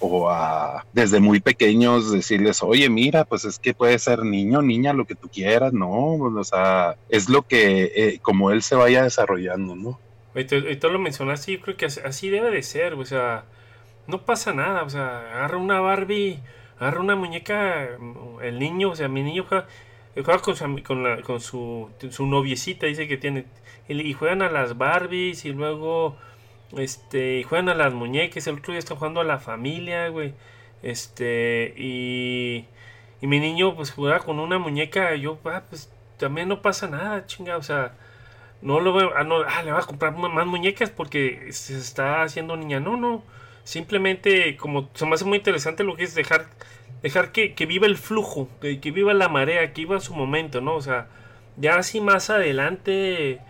[0.00, 4.92] o a, desde muy pequeños decirles, oye, mira, pues es que puede ser niño, niña,
[4.92, 6.14] lo que tú quieras, ¿no?
[6.14, 9.98] O sea, es lo que, eh, como él se vaya desarrollando, ¿no?
[10.34, 13.44] Y tú lo mencionaste, yo creo que así debe de ser, o sea,
[14.06, 16.40] no pasa nada, o sea, agarra una Barbie,
[16.78, 17.88] agarra una muñeca,
[18.42, 19.66] el niño, o sea, mi niño juega,
[20.42, 23.44] con, su, con, con su, su noviecita, dice que tiene,
[23.88, 26.16] y juegan a las Barbies y luego
[26.76, 28.46] este, juegan a las muñecas.
[28.46, 30.34] El otro día está jugando a la familia, güey.
[30.82, 32.66] Este, y,
[33.20, 35.14] y mi niño, pues jugaba con una muñeca.
[35.16, 37.56] Yo, ah, pues también no pasa nada, chinga.
[37.56, 37.94] O sea,
[38.62, 42.22] no lo veo, ah, no, ah, le vas a comprar más muñecas porque se está
[42.22, 42.80] haciendo niña.
[42.80, 43.22] No, no.
[43.64, 46.46] Simplemente, como se me hace muy interesante lo que es dejar,
[47.02, 50.60] dejar que, que viva el flujo, que, que, viva la marea, que viva su momento,
[50.60, 50.74] ¿no?
[50.74, 51.08] O sea,
[51.56, 53.40] ya así más adelante,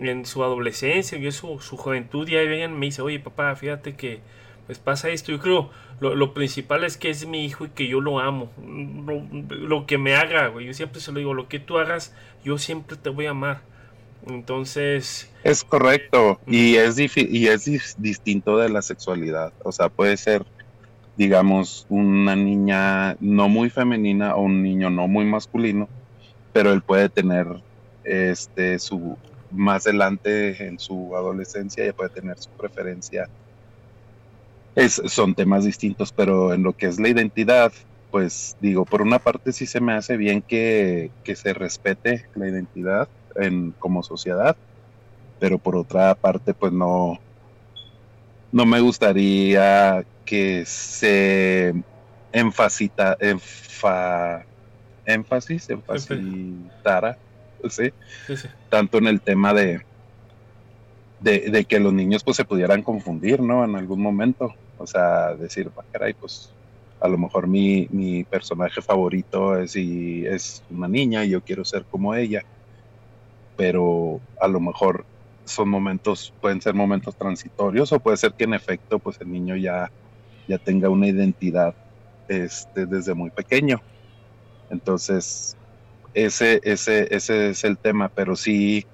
[0.00, 4.20] en su adolescencia, y su, su juventud, ya vengan me dice, oye papá, fíjate que
[4.66, 5.32] pues pasa esto.
[5.32, 8.50] Yo creo lo, lo, principal es que es mi hijo y que yo lo amo.
[8.58, 9.22] Lo,
[9.56, 10.66] lo, que me haga, güey.
[10.66, 13.62] Yo siempre se lo digo, lo que tú hagas, yo siempre te voy a amar.
[14.26, 15.30] Entonces...
[15.42, 16.40] Es correcto.
[16.46, 19.52] Y es, y es distinto de la sexualidad.
[19.62, 20.44] O sea, puede ser,
[21.16, 25.88] digamos, una niña no muy femenina o un niño no muy masculino,
[26.52, 27.46] pero él puede tener
[28.04, 29.16] este su
[29.54, 33.28] más adelante en su adolescencia ya puede tener su preferencia.
[34.74, 37.72] Es, son temas distintos, pero en lo que es la identidad,
[38.10, 43.08] pues digo, por una parte sí se me hace bien que, se respete la identidad
[43.36, 44.56] en, como sociedad,
[45.38, 47.20] pero por otra parte, pues no,
[48.50, 51.74] no me gustaría que se
[52.32, 54.44] enfacita, enfa,
[55.06, 57.18] énfasis, enfacitara,
[57.70, 57.92] ¿sí?
[58.68, 59.82] tanto en el tema de,
[61.20, 63.64] de, de, que los niños pues se pudieran confundir, ¿no?
[63.64, 64.54] En algún momento.
[64.78, 66.50] O sea, decir, caray, pues
[67.00, 71.64] a lo mejor mi, mi personaje favorito es, y es una niña y yo quiero
[71.64, 72.42] ser como ella.
[73.56, 75.04] Pero a lo mejor
[75.44, 79.56] son momentos, pueden ser momentos transitorios o puede ser que en efecto pues el niño
[79.56, 79.90] ya,
[80.48, 81.74] ya tenga una identidad
[82.28, 83.80] este, desde muy pequeño.
[84.70, 85.56] Entonces,
[86.14, 88.86] ese, ese, ese es el tema, pero sí,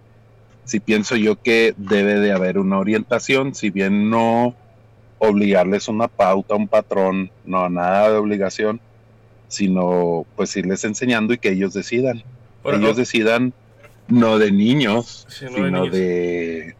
[0.65, 4.55] sí pienso yo que debe de haber una orientación, si bien no
[5.19, 8.81] obligarles una pauta, un patrón, no nada de obligación,
[9.49, 12.23] sino pues irles enseñando y que ellos decidan.
[12.65, 13.53] ellos decidan
[14.09, 16.75] no de niños, sino de,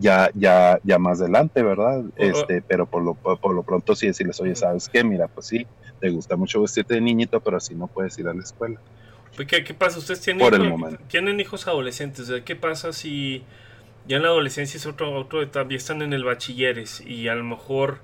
[0.00, 2.02] ya, ya, ya más adelante, ¿verdad?
[2.16, 5.04] este, pero por lo, por lo pronto sí decirles, oye, ¿sabes qué?
[5.04, 5.66] Mira, pues sí,
[6.00, 8.80] te gusta mucho vestirte de niñito, pero así no puedes ir a la escuela.
[9.46, 9.98] ¿Qué, qué pasa?
[9.98, 12.30] ¿Ustedes tienen, tienen hijos adolescentes?
[12.44, 13.44] ¿Qué pasa si
[14.06, 17.44] ya en la adolescencia es otro, otro también están en el bachilleres y a lo
[17.44, 18.00] mejor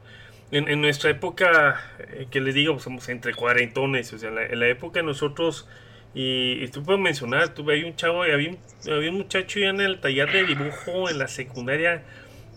[0.50, 5.00] en, nuestra época, eh, que les digo, somos entre cuarentones, o sea, en la, época
[5.00, 5.66] de nosotros,
[6.14, 8.58] y, tú puedes mencionar, tuve ahí un chavo, había un,
[8.92, 12.04] había un muchacho ya en el taller de dibujo en la secundaria,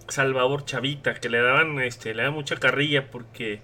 [0.10, 3.62] Salvador Chavita, que le daban, este, le daban mucha carrilla porque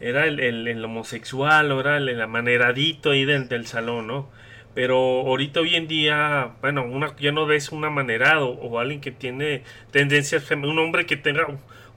[0.00, 4.28] era el, el, homosexual, o era el, amaneradito ahí del, del salón, ¿no?
[4.74, 9.10] Pero ahorita hoy en día, bueno, una, ya no ves un amanerado o alguien que
[9.10, 11.46] tiene tendencias un hombre que tenga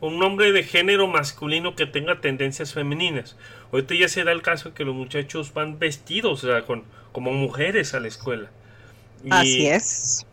[0.01, 3.35] un hombre de género masculino que tenga tendencias femeninas.
[3.71, 7.33] Ahorita ya se da el caso que los muchachos van vestidos, o sea, con, como
[7.33, 8.49] mujeres a la escuela.
[9.29, 10.25] Así es.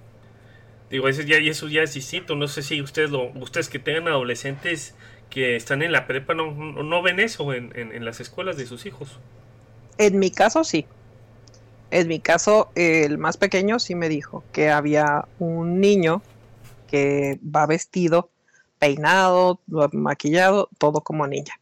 [0.90, 2.36] Digo, eso ya, eso ya es distinto.
[2.36, 4.94] No sé si ustedes, lo, ustedes que tengan adolescentes
[5.36, 8.86] que están en la prepa, no, no ven eso en, en las escuelas de sus
[8.86, 9.18] hijos.
[9.98, 10.86] En mi caso, sí.
[11.90, 16.22] En mi caso, el más pequeño sí me dijo que había un niño
[16.88, 18.30] que va vestido,
[18.78, 19.60] peinado,
[19.92, 21.60] maquillado, todo como niña.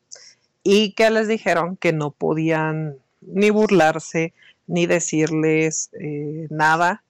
[0.63, 4.35] Y que les dijeron que no podían ni burlarse,
[4.69, 7.03] ni decirles eh, nada,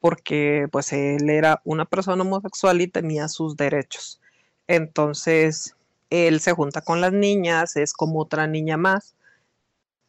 [0.00, 4.22] porque pues él era una persona homosexual y tenía sus derechos.
[4.68, 5.76] Entonces,
[6.10, 9.14] él se junta con las niñas, es como otra niña más,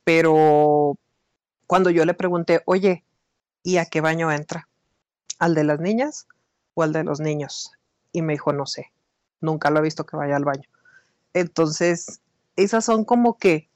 [0.03, 0.97] pero
[1.67, 3.03] cuando yo le pregunté, oye,
[3.63, 4.67] ¿y a qué baño entra?
[5.39, 6.27] ¿Al de las niñas
[6.73, 7.71] o al de los niños?
[8.11, 8.91] Y me dijo, no sé,
[9.41, 10.67] nunca lo he visto que vaya al baño.
[11.33, 12.21] Entonces,
[12.55, 13.69] esas son como que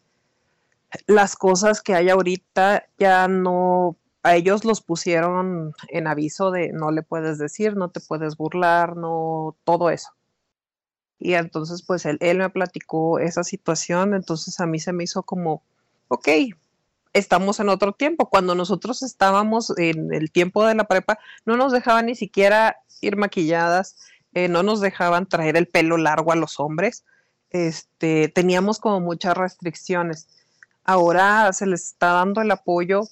[1.08, 6.91] las cosas que hay ahorita ya no, a ellos los pusieron en aviso de no
[6.91, 10.12] le puedes decir, no te puedes burlar, no, todo eso.
[11.21, 15.62] Y entonces, pues él, me platicó esa situación, entonces a mí se me hizo como,
[16.07, 16.27] ok,
[17.13, 18.27] estamos en otro tiempo.
[18.27, 23.17] Cuando nosotros estábamos en el tiempo de la prepa, no nos dejaban ni siquiera ir
[23.17, 23.97] maquilladas,
[24.34, 27.05] eh, no nos dejaban traer el pelo largo a los hombres.
[27.51, 30.27] Este, teníamos como muchas restricciones.
[30.84, 33.04] Ahora se les está dando el apoyo.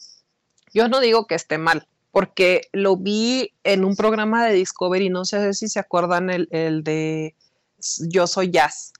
[0.73, 5.25] Yo no digo que esté mal, porque lo vi en un programa de Discovery, no
[5.25, 7.35] sé si se acuerdan el, el de
[8.09, 8.93] Yo Soy Jazz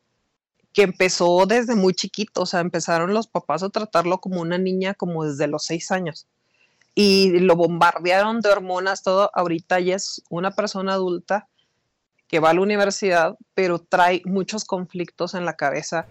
[0.73, 4.93] que empezó desde muy chiquito, o sea, empezaron los papás a tratarlo como una niña
[4.93, 6.27] como desde los seis años.
[6.95, 9.31] Y lo bombardearon de hormonas, todo.
[9.33, 11.47] Ahorita ya es una persona adulta
[12.27, 16.07] que va a la universidad, pero trae muchos conflictos en la cabeza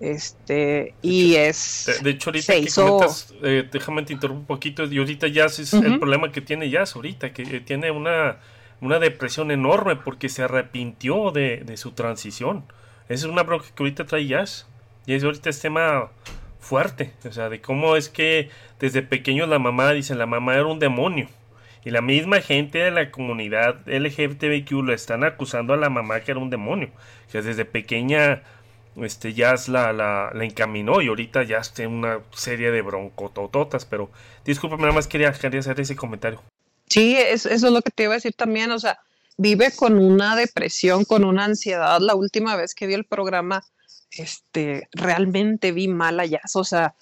[0.00, 2.00] Este, y es.
[2.02, 4.84] De, hecho, ahorita que comentas, eh, déjame te interrumpo un poquito.
[4.84, 8.40] Y ahorita Jazz es el problema que tiene Jazz ahorita, que tiene una,
[8.82, 12.64] una depresión enorme porque se arrepintió de, su transición.
[13.08, 14.68] Esa es una bronca que ahorita trae Jazz.
[15.06, 16.10] Y es ahorita es tema
[16.58, 17.12] fuerte.
[17.24, 20.80] O sea, de cómo es que desde pequeño la mamá, dicen, la mamá era un
[20.80, 21.28] demonio.
[21.84, 26.32] Y la misma gente de la comunidad LGBTQ lo están acusando a la mamá que
[26.32, 26.90] era un demonio.
[27.30, 28.42] Que desde pequeña
[28.96, 34.10] este Jazz la, la, la, encaminó y ahorita está en una serie de broncotototas, pero
[34.44, 36.42] discúlpame, nada más quería, quería hacer ese comentario.
[36.92, 39.00] Sí, eso es lo que te iba a decir también, o sea,
[39.38, 41.98] vive con una depresión, con una ansiedad.
[42.02, 43.64] La última vez que vi el programa,
[44.10, 46.94] este, realmente vi mal a Jazz, o sea,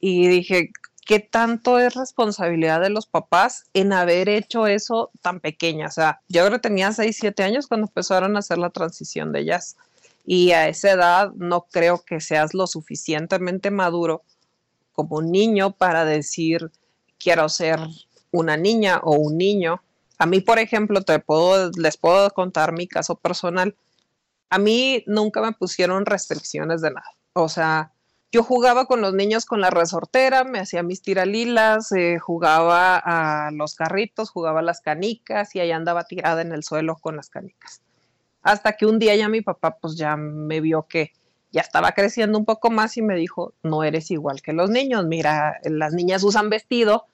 [0.00, 0.72] y dije,
[1.06, 5.86] ¿qué tanto es responsabilidad de los papás en haber hecho eso tan pequeña?
[5.86, 9.30] O sea, yo creo que tenía 6, 7 años cuando empezaron a hacer la transición
[9.30, 9.76] de Jazz
[10.26, 14.24] y a esa edad no creo que seas lo suficientemente maduro
[14.94, 16.72] como un niño para decir
[17.20, 17.78] quiero ser
[18.32, 19.82] una niña o un niño.
[20.18, 23.76] A mí, por ejemplo, te puedo, les puedo contar mi caso personal.
[24.50, 27.06] A mí nunca me pusieron restricciones de nada.
[27.34, 27.92] O sea,
[28.32, 33.50] yo jugaba con los niños con la resortera, me hacía mis tiralilas, eh, jugaba a
[33.50, 37.28] los carritos, jugaba a las canicas y ahí andaba tirada en el suelo con las
[37.28, 37.82] canicas.
[38.42, 41.12] Hasta que un día ya mi papá pues ya me vio que
[41.52, 45.04] ya estaba creciendo un poco más y me dijo, no eres igual que los niños,
[45.04, 47.06] mira, las niñas usan vestido,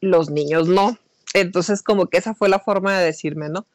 [0.00, 0.98] los niños no.
[1.34, 3.66] Entonces como que esa fue la forma de decirme, ¿no?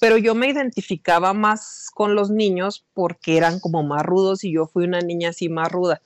[0.00, 4.66] Pero yo me identificaba más con los niños porque eran como más rudos y yo
[4.66, 6.00] fui una niña así más ruda.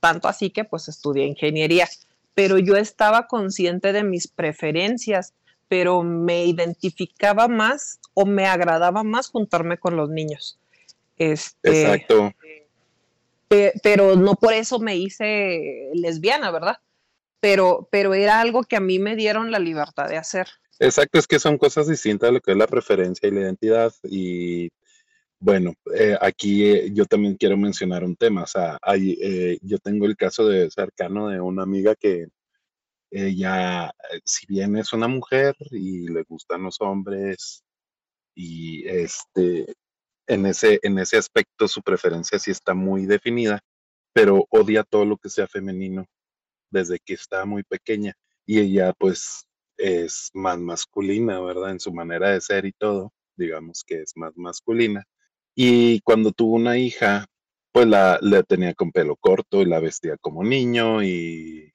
[0.00, 1.88] Tanto así que pues estudié ingeniería,
[2.34, 5.32] pero yo estaba consciente de mis preferencias
[5.68, 10.58] pero me identificaba más o me agradaba más juntarme con los niños.
[11.16, 12.32] Este, Exacto.
[13.82, 16.78] pero no por eso me hice lesbiana, ¿verdad?
[17.40, 20.48] Pero, pero era algo que a mí me dieron la libertad de hacer.
[20.78, 23.92] Exacto, es que son cosas distintas a lo que es la preferencia y la identidad.
[24.04, 24.70] Y
[25.38, 28.42] bueno, eh, aquí eh, yo también quiero mencionar un tema.
[28.42, 32.28] O sea, hay, eh, yo tengo el caso de cercano de una amiga que
[33.10, 37.62] ella, eh, si bien es una mujer y le gustan los hombres,
[38.34, 39.74] y este,
[40.26, 43.60] en ese, en ese aspecto su preferencia sí está muy definida,
[44.12, 46.06] pero odia todo lo que sea femenino
[46.74, 48.14] desde que está muy pequeña.
[48.46, 49.46] Y ella pues
[49.78, 51.70] es más masculina, ¿verdad?
[51.70, 55.04] En su manera de ser y todo, digamos que es más masculina.
[55.54, 57.26] Y cuando tuvo una hija,
[57.72, 61.74] pues la, la tenía con pelo corto y la vestía como niño y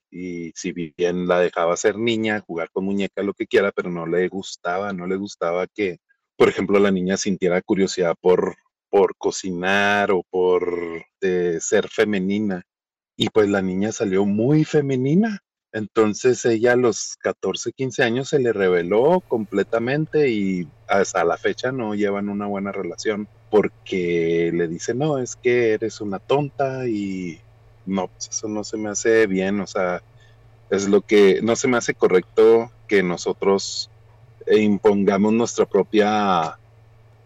[0.56, 4.28] si bien la dejaba ser niña, jugar con muñeca, lo que quiera, pero no le
[4.28, 6.00] gustaba, no le gustaba que,
[6.38, 8.56] por ejemplo, la niña sintiera curiosidad por,
[8.90, 12.64] por cocinar o por eh, ser femenina.
[13.22, 15.44] Y pues la niña salió muy femenina.
[15.74, 21.74] Entonces ella a los 14, 15 años se le reveló completamente y hasta la fecha
[21.74, 27.42] no llevan una buena relación porque le dice, no, es que eres una tonta y
[27.86, 30.02] no, pues eso no se me hace bien, o sea,
[30.70, 33.90] es lo que no se me hace correcto que nosotros
[34.50, 36.58] impongamos nuestra propia,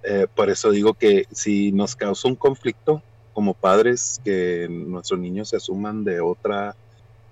[0.01, 3.03] eh, por eso digo que si nos causa un conflicto
[3.33, 6.75] como padres, que nuestros niños se asuman de otra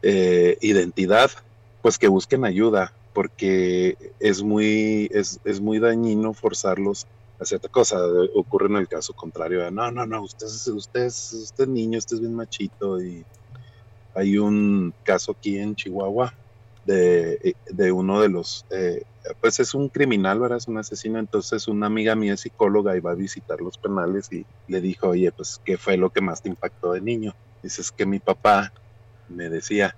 [0.01, 1.31] eh, identidad,
[1.81, 7.07] pues que busquen ayuda, porque es muy, es, es muy dañino forzarlos
[7.39, 7.97] a cierta cosa.
[8.35, 12.19] Ocurre en el caso contrario, no, no, no, usted, usted, usted es niño, usted es
[12.21, 13.25] bien machito y
[14.13, 16.33] hay un caso aquí en Chihuahua
[16.85, 19.03] de, de uno de los, eh,
[19.39, 20.57] pues es un criminal, ¿verdad?
[20.57, 24.31] Es un asesino, entonces una amiga mía es psicóloga y va a visitar los penales
[24.31, 27.33] y le dijo, oye, pues, ¿qué fue lo que más te impactó de niño?
[27.61, 28.73] Dices que mi papá
[29.29, 29.95] me decía,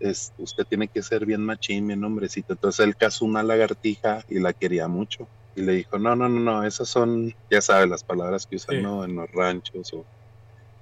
[0.00, 2.52] es, usted tiene que ser bien machín, bien hombrecito.
[2.52, 6.40] Entonces él cazó una lagartija y la quería mucho y le dijo, no, no, no,
[6.40, 10.04] no, esas son, ya sabes, las palabras que usan en los ranchos o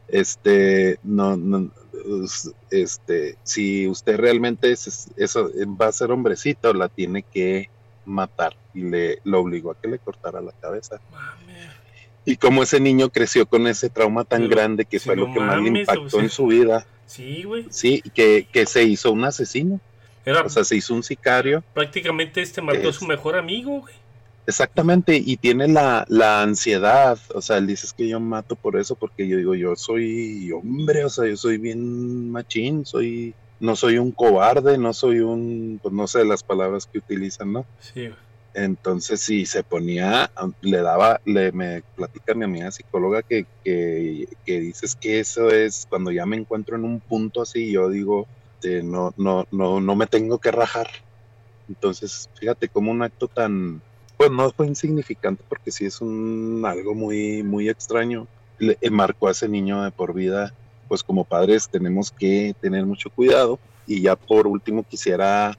[0.08, 1.70] este, no, no,
[2.70, 7.70] este, si usted realmente es, eso va a ser hombrecito, la tiene que
[8.04, 11.00] matar y le lo obligó a que le cortara la cabeza.
[12.24, 15.60] Y como ese niño creció con ese trauma tan grande que fue lo que más
[15.60, 16.86] le impactó en su vida.
[17.06, 17.66] Sí, güey.
[17.70, 19.80] Sí, que, que se hizo un asesino.
[20.44, 21.64] o sea, se hizo un sicario.
[21.74, 23.94] Prácticamente este mató a su mejor amigo, güey.
[24.46, 28.96] Exactamente, y tiene la, la, ansiedad, o sea, él dice que yo mato por eso,
[28.96, 33.98] porque yo digo, yo soy hombre, o sea, yo soy bien machín, soy, no soy
[33.98, 37.66] un cobarde, no soy un, pues no sé las palabras que utilizan, ¿no?
[37.78, 38.10] Sí.
[38.54, 40.30] Entonces, si se ponía,
[40.60, 45.86] le daba, le me platica mi amiga psicóloga que, que, que, dices que eso es
[45.88, 48.26] cuando ya me encuentro en un punto así, yo digo,
[48.62, 50.88] este, no, no, no, no me tengo que rajar.
[51.68, 53.82] Entonces, fíjate como un acto tan,
[54.22, 58.28] pues no fue insignificante porque sí es un algo muy, muy extraño.
[58.60, 60.54] Le marcó a ese niño de por vida,
[60.86, 63.58] pues como padres tenemos que tener mucho cuidado.
[63.84, 65.58] Y ya por último quisiera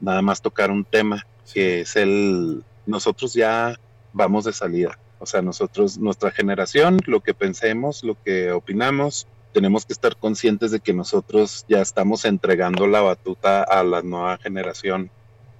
[0.00, 3.78] nada más tocar un tema que es el, nosotros ya
[4.14, 4.98] vamos de salida.
[5.18, 10.70] O sea, nosotros, nuestra generación, lo que pensemos, lo que opinamos, tenemos que estar conscientes
[10.70, 15.10] de que nosotros ya estamos entregando la batuta a la nueva generación,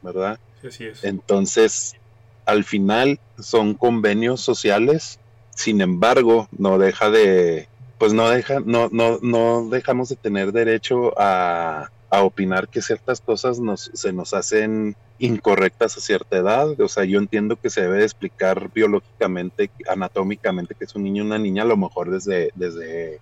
[0.00, 0.40] ¿verdad?
[0.70, 1.04] Sí, es.
[1.04, 1.99] Entonces,
[2.50, 5.20] al final son convenios sociales,
[5.54, 11.12] sin embargo, no deja de, pues no deja, no, no, no dejamos de tener derecho
[11.16, 13.60] a, opinar que ciertas cosas
[13.94, 16.80] se nos hacen incorrectas a cierta edad.
[16.80, 21.26] O sea, yo entiendo que se debe explicar biológicamente, anatómicamente, que es un niño o
[21.26, 23.20] una niña, a lo mejor desde, desde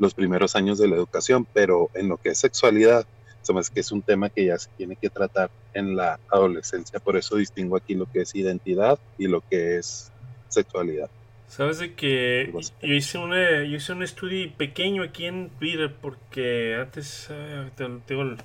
[0.00, 3.06] los primeros años de la educación, pero en lo que es sexualidad,
[3.46, 6.98] sabes que es un tema que ya se tiene que tratar en la adolescencia.
[6.98, 10.12] Por eso distingo aquí lo que es identidad y lo que es
[10.48, 11.10] sexualidad.
[11.48, 16.76] Sabes de que yo hice, una, yo hice un estudio pequeño aquí en Twitter porque
[16.78, 17.70] antes uh,
[18.04, 18.36] tengo,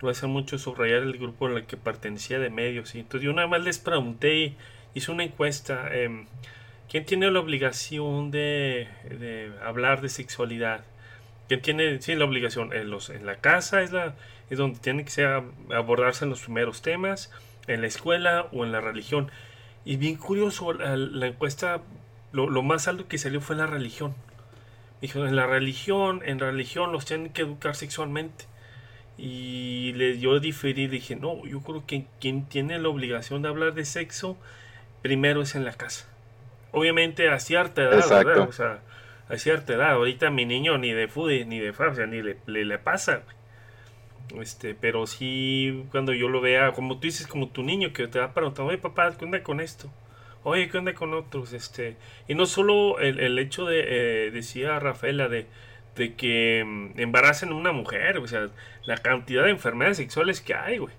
[0.00, 2.94] voy a hacer mucho subrayar el grupo al que pertenecía de medios.
[2.96, 4.54] Y entonces yo nada más les pregunté,
[4.94, 6.26] hice una encuesta, eh,
[6.90, 10.84] ¿quién tiene la obligación de, de, hablar de sexualidad?
[11.48, 12.72] ¿Quién tiene sí, la obligación?
[12.72, 14.14] En, los, en la casa es, la,
[14.50, 15.42] es donde tiene que ser,
[15.74, 17.30] abordarse en los primeros temas,
[17.66, 19.30] en la escuela o en la religión.
[19.84, 21.80] Y bien curioso, la, la encuesta
[22.32, 24.14] lo, lo, más alto que salió fue la religión.
[25.00, 28.46] Dijo, en la religión, en religión los tienen que educar sexualmente.
[29.18, 33.74] Y le, yo diferí, dije, no, yo creo que quien tiene la obligación de hablar
[33.74, 34.36] de sexo,
[35.02, 36.06] primero es en la casa.
[36.72, 38.28] Obviamente a cierta edad, Exacto.
[38.28, 38.48] ¿verdad?
[38.48, 38.80] O sea,
[39.28, 39.92] a cierta edad.
[39.92, 42.78] Ahorita mi niño ni de food ni de fab, o sea, ni le, le, le
[42.78, 43.22] pasa.
[44.40, 48.18] Este, pero sí, cuando yo lo vea, como tú dices, como tu niño que te
[48.18, 49.90] va preguntando, oye papá, ¿qué onda con esto?
[50.42, 51.52] Oye, ¿qué onda con otros?
[51.52, 51.96] Este,
[52.28, 55.46] y no solo el, el hecho de, eh, decía Rafaela, de,
[55.96, 58.48] de que mm, embaracen a una mujer, o sea,
[58.84, 60.94] la cantidad de enfermedades sexuales que hay, güey.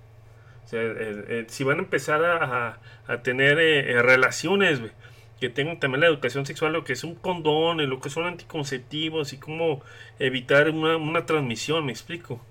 [0.65, 4.91] O sea, eh, eh, si van a empezar a, a, a tener eh, relaciones, güey,
[5.39, 9.33] que tengan también la educación sexual, lo que es un condón, lo que son anticonceptivos
[9.33, 9.81] y cómo
[10.19, 12.41] evitar una, una transmisión, me explico.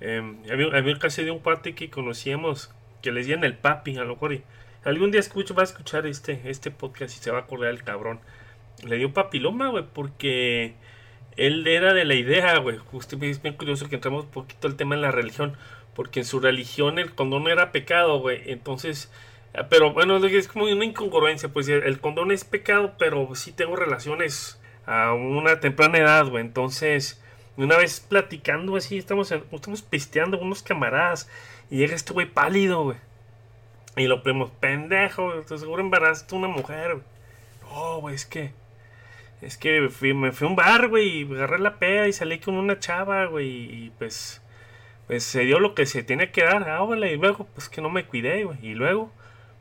[0.00, 2.70] Eh, había, había de un pate que conocíamos
[3.02, 4.34] que le decían el papi, a lo mejor.
[4.34, 4.42] Y
[4.84, 7.82] algún día escucho, va a escuchar este, este podcast y se va a acordar el
[7.82, 8.20] cabrón.
[8.84, 10.74] Le dio papiloma, güey, porque
[11.36, 12.78] él era de la idea, güey.
[12.92, 15.56] Usted es bien curioso que entramos un poquito al tema en la religión.
[15.94, 18.42] Porque en su religión el condón era pecado, güey.
[18.46, 19.10] Entonces,
[19.70, 21.48] pero bueno, es como una incongruencia.
[21.48, 26.44] Pues el condón es pecado, pero sí tengo relaciones a una temprana edad, güey.
[26.44, 27.20] Entonces
[27.58, 31.28] una vez platicando así, estamos, estamos pisteando con unos camaradas
[31.70, 32.96] y llega este güey pálido, güey.
[33.96, 37.04] Y lo primos, pendejo, te seguro embarazaste a una mujer, güey.
[37.62, 38.52] No, güey, es que.
[39.42, 42.54] Es que me fui a un bar, güey, y agarré la peda y salí con
[42.54, 44.40] una chava, güey, y pues.
[45.08, 47.90] Pues se dio lo que se tiene que dar, ah, y luego, pues que no
[47.90, 48.58] me cuidé, güey.
[48.62, 49.10] Y luego,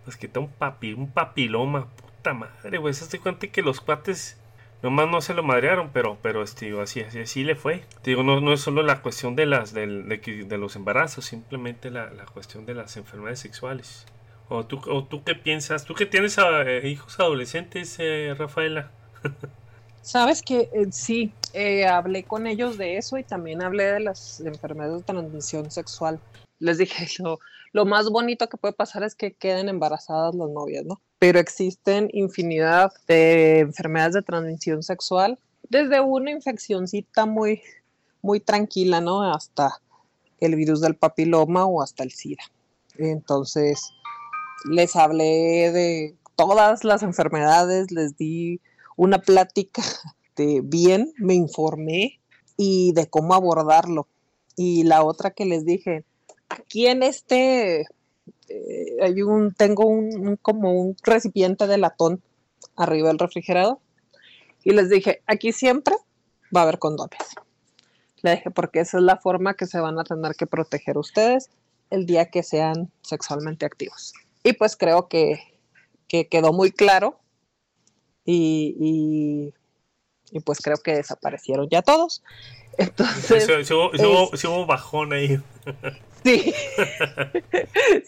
[0.08, 2.94] pues que un papi, un papiloma, puta madre, güey.
[2.94, 4.38] Se cuenta que los cuates
[4.82, 7.84] Nomás no se lo madrearon, pero, pero este, así, así, así le fue.
[8.04, 11.90] Te digo, no, no es solo la cuestión de las de, de, los embarazos, simplemente
[11.90, 14.06] la, la, cuestión de las enfermedades sexuales.
[14.50, 15.84] ¿O tú, o tú qué piensas?
[15.84, 18.92] ¿Tú que tienes a, eh, hijos adolescentes, eh, Rafaela?
[20.04, 21.34] Sabes que eh, sí,
[21.90, 26.20] hablé con ellos de eso y también hablé de las enfermedades de transmisión sexual.
[26.60, 27.40] Les dije, lo,
[27.74, 31.02] lo más bonito que puede pasar es que queden embarazadas las novias, ¿no?
[31.20, 35.40] Pero existen infinidad de enfermedades de transmisión sexual,
[35.70, 37.62] desde una infeccióncita muy,
[38.22, 39.24] muy tranquila, ¿no?
[39.24, 39.82] Hasta
[40.40, 42.44] el virus del papiloma o hasta el SIDA.
[42.98, 43.92] Entonces,
[44.70, 48.62] les hablé de todas las enfermedades, les di
[48.96, 49.82] una plática
[50.36, 52.20] de bien, me informé
[52.56, 54.08] y de cómo abordarlo.
[54.56, 56.04] Y la otra que les dije,
[56.50, 57.88] aquí en este
[58.50, 62.22] eh, hay un, tengo un, un, como un recipiente de latón
[62.76, 63.80] arriba del refrigerador
[64.64, 65.96] y les dije, aquí siempre
[66.56, 67.20] va a haber condones.
[68.22, 71.50] Le dije, porque esa es la forma que se van a tener que proteger ustedes
[71.90, 74.14] el día que sean sexualmente activos.
[74.44, 75.40] Y pues creo que,
[76.08, 77.20] que quedó muy claro
[78.26, 79.54] y, y,
[80.32, 82.24] y, pues creo que desaparecieron ya todos.
[82.78, 83.46] Entonces...
[83.46, 83.74] Sí, sí, sí,
[84.34, 84.46] es...
[84.46, 85.40] hubo, bajón ahí.
[86.28, 86.54] Sí.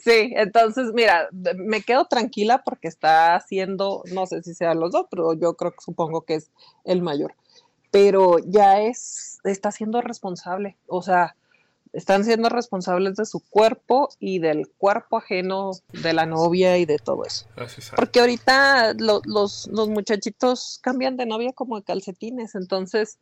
[0.04, 5.08] sí, entonces, mira, me quedo tranquila porque está haciendo, no sé si sean los dos,
[5.10, 6.52] pero yo creo que supongo que es
[6.84, 7.36] el mayor.
[7.92, 10.78] Pero ya es, está siendo responsable.
[10.88, 11.36] O sea,
[11.94, 15.72] están siendo responsables de su cuerpo y del cuerpo ajeno
[16.04, 17.46] de la novia y de todo eso.
[17.96, 23.18] Porque ahorita los, los muchachitos cambian de novia como de calcetines, entonces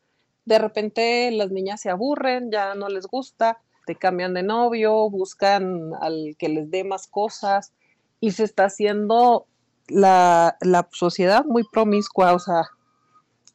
[0.45, 3.59] de repente las niñas se aburren, ya no les gusta,
[3.95, 7.73] cambian de novio, buscan al que les dé más cosas
[8.19, 9.45] y se está haciendo
[9.87, 12.63] la, la sociedad muy promiscua, o sea,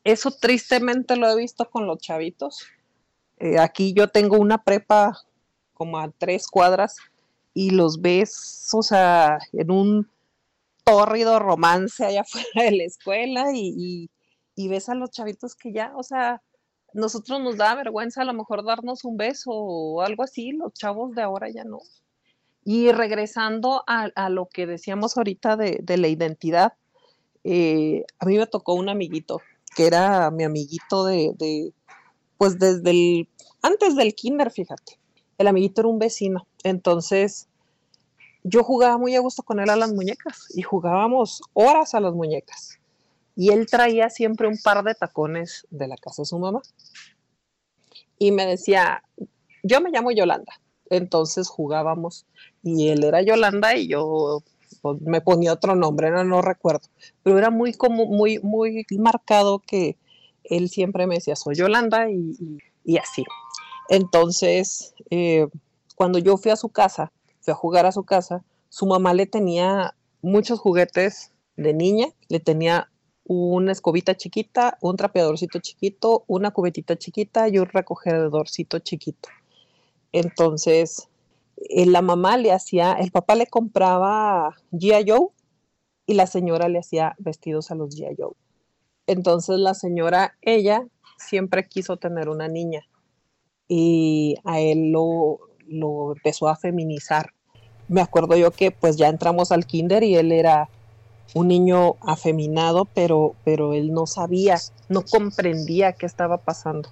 [0.05, 2.67] eso tristemente lo he visto con los chavitos.
[3.39, 5.19] Eh, aquí yo tengo una prepa
[5.75, 6.97] como a tres cuadras
[7.55, 10.11] y los ves, o sea, en un
[10.85, 14.09] tórrido romance allá afuera de la escuela y,
[14.57, 16.41] ves a los chavitos que ya, o sea,
[16.95, 21.15] nosotros nos da vergüenza a lo mejor darnos un beso o algo así, los chavos
[21.15, 21.79] de ahora ya no.
[22.65, 26.75] Y regresando a, lo que decíamos ahorita de, la identidad,
[27.45, 29.41] eh, a mí me tocó un amiguito,
[29.75, 31.73] que era mi amiguito de, de
[32.39, 33.29] pues desde el
[33.63, 34.99] antes del kinder, fíjate,
[35.39, 37.49] el amiguito era un vecino, entonces
[38.43, 42.13] yo jugaba muy a gusto con él a las muñecas y jugábamos horas a las
[42.13, 42.81] muñecas.
[43.35, 46.61] Y él traía siempre un par de tacones de la casa de su mamá.
[48.19, 49.03] Y me decía,
[49.63, 50.53] yo me llamo Yolanda.
[50.91, 52.27] Entonces jugábamos
[52.63, 54.43] y él era Yolanda y yo
[54.83, 56.89] pues, me ponía otro nombre, no, no recuerdo.
[57.23, 59.97] Pero era muy, como, muy, muy marcado que
[60.45, 63.25] él siempre me decía, soy Yolanda y, así.
[63.89, 65.49] Entonces, eh,
[65.97, 69.27] cuando yo fui a su casa, fui a jugar a su casa, su mamá le
[69.27, 72.92] tenía muchos juguetes de niña, le tenía
[73.25, 79.29] una escobita chiquita, un trapeadorcito chiquito, una cubetita chiquita y un recogedorcito chiquito.
[80.13, 81.09] Entonces,
[81.57, 85.11] eh, la mamá le hacía, el papá le compraba G.I.
[85.11, 85.29] Joe
[86.07, 88.17] y la señora le hacía vestidos a los G.I.
[89.07, 90.87] Entonces la señora, ella
[91.19, 92.87] siempre quiso tener una niña
[93.69, 97.33] y a él lo, lo empezó a feminizar.
[97.89, 100.69] Me acuerdo yo que pues ya entramos al kinder y él era
[101.35, 104.59] un niño afeminado, pero, pero él no sabía,
[104.89, 106.91] no comprendía qué estaba pasando.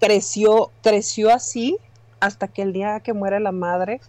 [0.00, 1.78] Creció, creció así
[2.20, 4.00] hasta que el día que muere la madre,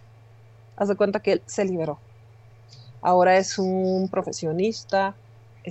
[0.75, 1.99] hace cuenta que él se liberó.
[3.01, 5.15] Ahora es un profesionista,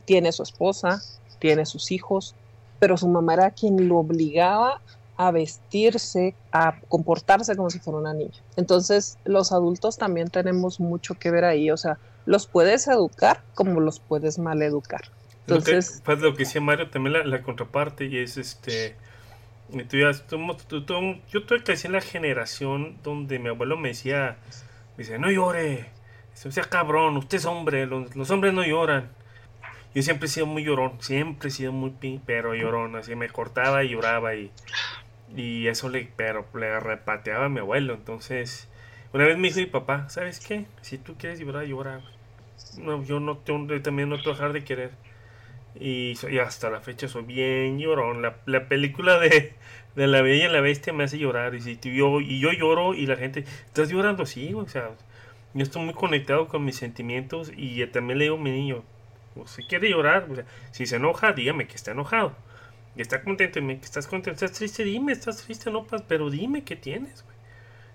[0.05, 1.03] tiene su esposa,
[1.39, 2.35] tiene sus hijos,
[2.79, 4.81] pero su mamá era quien lo obligaba
[5.17, 8.33] a vestirse, a comportarse como si fuera una niña.
[8.57, 13.81] Entonces, los adultos también tenemos mucho que ver ahí, o sea, los puedes educar como
[13.81, 15.03] los puedes mal educar.
[15.47, 18.97] Entonces, lo que, lo que decía Mario, también la, contraparte, y es este.
[19.89, 24.37] Tú ya, yo tuve que en la generación donde mi abuelo me decía,
[24.97, 25.89] me dice, no llore,
[26.35, 29.11] sea cabrón, usted es hombre, los, los hombres no lloran.
[29.95, 33.85] Yo siempre he sido muy llorón, siempre he sido muy pero llorón, así me cortaba
[33.85, 34.51] y lloraba y
[35.37, 37.95] y eso le, pero le repateaba a mi abuelo.
[37.95, 38.69] Entonces,
[39.13, 40.67] una vez me dijo mi papá, ¿sabes qué?
[40.83, 42.01] Si tú quieres llorar, llora.
[42.79, 44.91] No, yo no yo también no te voy a dejar de querer.
[45.79, 48.23] Y, hasta la fecha soy bien llorón.
[48.23, 49.55] La, la película de,
[49.97, 51.55] de, La Bella y la Bestia me hace llorar.
[51.55, 54.27] Y, si, yo, y yo lloro y la gente, ¿estás llorando?
[54.27, 54.91] Sí, o sea,
[55.55, 58.83] yo estoy muy conectado con mis sentimientos y también le digo a mi niño,
[59.35, 60.27] pues, si quiere llorar,
[60.73, 62.35] si se enoja, dígame que está enojado
[62.97, 66.65] está contento, y me, estás contento, estás triste, dime, estás triste, no pasa, pero dime
[66.65, 67.37] qué tienes, güey.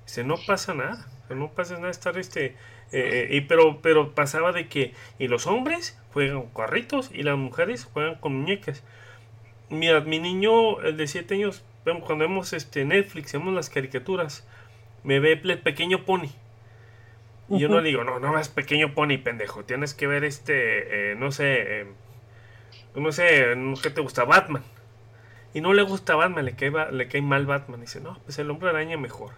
[0.06, 2.56] Dice, no pasa nada, no pasa nada estar este, eh,
[2.92, 7.38] eh, y pero, pero pasaba de que, y los hombres juegan con carritos y las
[7.38, 8.84] mujeres juegan con muñecas.
[9.70, 14.48] Mira, mi niño, el de 7 años, cuando vemos este Netflix, vemos las caricaturas,
[15.04, 16.30] me ve el pequeño pony.
[17.50, 19.64] Y yo no digo, no, no ves pequeño pony, pendejo.
[19.64, 21.86] Tienes que ver este, eh, no sé,
[22.96, 24.26] no sé, ¿qué te gusta?
[24.26, 24.64] Batman.
[25.58, 27.82] Y no le gusta Batman, le cae, le cae mal Batman.
[27.82, 29.32] dice, no, pues el hombre araña mejor.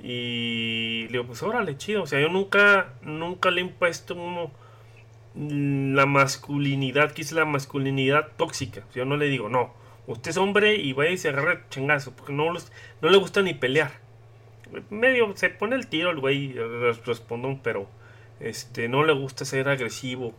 [0.00, 2.04] Y le digo, pues órale, chido.
[2.04, 4.52] O sea, yo nunca, nunca le he impuesto uno
[5.34, 8.84] la masculinidad, que es la masculinidad tóxica.
[8.94, 9.74] Yo no le digo, no,
[10.06, 13.52] usted es hombre y vaya y se agarra chingazo, porque no, no le gusta ni
[13.52, 13.90] pelear.
[14.90, 16.54] Medio se pone el tiro el güey,
[17.04, 17.88] respondo, pero
[18.38, 20.34] este, no le gusta ser agresivo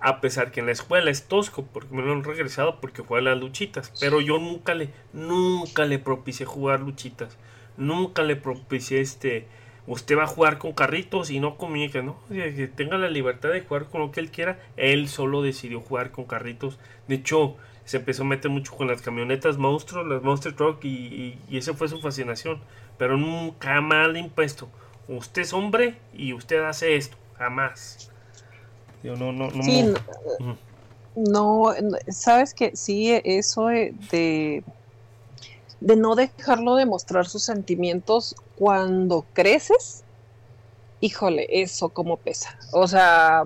[0.00, 3.30] a pesar que en la escuela es tosco, porque me lo han regresado porque juega
[3.30, 3.92] las luchitas.
[4.00, 7.36] Pero yo nunca le, nunca le propicié jugar luchitas.
[7.76, 9.46] Nunca le propicié este.
[9.86, 12.18] Usted va a jugar con carritos y no con muñecas, ¿no?
[12.28, 14.60] Que tenga la libertad de jugar con lo que él quiera.
[14.76, 16.78] Él solo decidió jugar con carritos.
[17.08, 21.38] De hecho, se empezó a meter mucho con las camionetas monstruos, las Monster Truck, y,
[21.48, 22.60] y, esa fue su fascinación.
[22.98, 24.68] pero nunca mal impuesto.
[25.08, 28.12] Usted es hombre y usted hace esto, jamás.
[29.02, 30.58] Yo no, no, no.
[31.14, 31.74] no,
[32.08, 34.64] sabes que sí, eso de,
[35.80, 40.04] de no dejarlo demostrar sus sentimientos cuando creces,
[41.00, 42.50] híjole, eso como pesa.
[42.72, 43.44] O sea,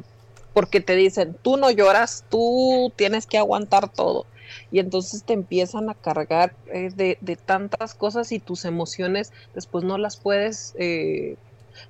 [0.53, 4.27] porque te dicen, tú no lloras, tú tienes que aguantar todo.
[4.71, 9.99] Y entonces te empiezan a cargar eh, de, tantas cosas y tus emociones después no
[9.99, 11.37] las puedes, eh,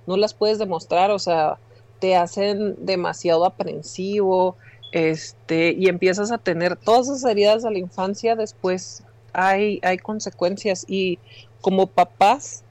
[0.06, 1.58] no las puedes demostrar, o sea,
[2.02, 4.56] te hacen demasiado aprensivo,
[4.90, 10.84] este, y empiezas a tener todas esas heridas de la infancia, después hay, hay consecuencias.
[10.88, 11.20] Y
[11.60, 12.64] como papás,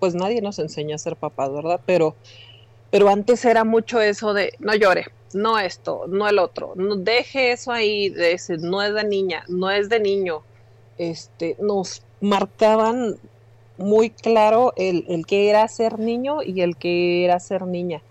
[0.00, 1.80] pues nadie nos enseña a ser papás, ¿verdad?
[1.86, 2.14] Pero,
[2.90, 7.52] pero antes era mucho eso de no llore, no esto, no el otro, no deje
[7.52, 10.42] eso ahí, de ese, no es de niña, no es de niño.
[10.98, 13.16] Este, nos marcaban
[13.78, 18.02] muy claro el, el que era ser niño y el que era ser niña.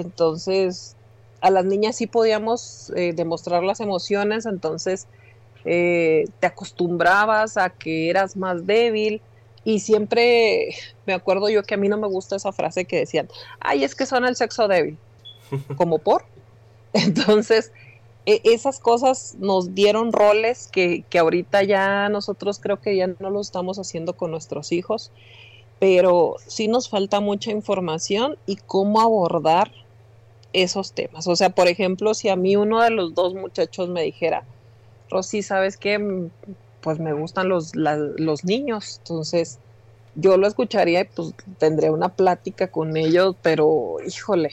[0.00, 0.96] Entonces,
[1.40, 5.06] a las niñas sí podíamos eh, demostrar las emociones, entonces
[5.64, 9.20] eh, te acostumbrabas a que eras más débil
[9.64, 10.74] y siempre
[11.06, 13.28] me acuerdo yo que a mí no me gusta esa frase que decían,
[13.60, 14.98] ay, es que son el sexo débil,
[15.76, 16.24] como por.
[16.92, 17.72] Entonces,
[18.26, 23.30] e, esas cosas nos dieron roles que, que ahorita ya nosotros creo que ya no
[23.30, 25.12] lo estamos haciendo con nuestros hijos,
[25.78, 29.70] pero sí nos falta mucha información y cómo abordar
[30.52, 31.26] esos temas.
[31.26, 34.44] O sea, por ejemplo, si a mí uno de los dos muchachos me dijera,
[35.10, 36.28] Rosy, ¿sabes qué?
[36.80, 39.58] Pues me gustan los, los niños, entonces
[40.14, 44.50] yo lo escucharía y pues tendría una plática con ellos, pero híjole,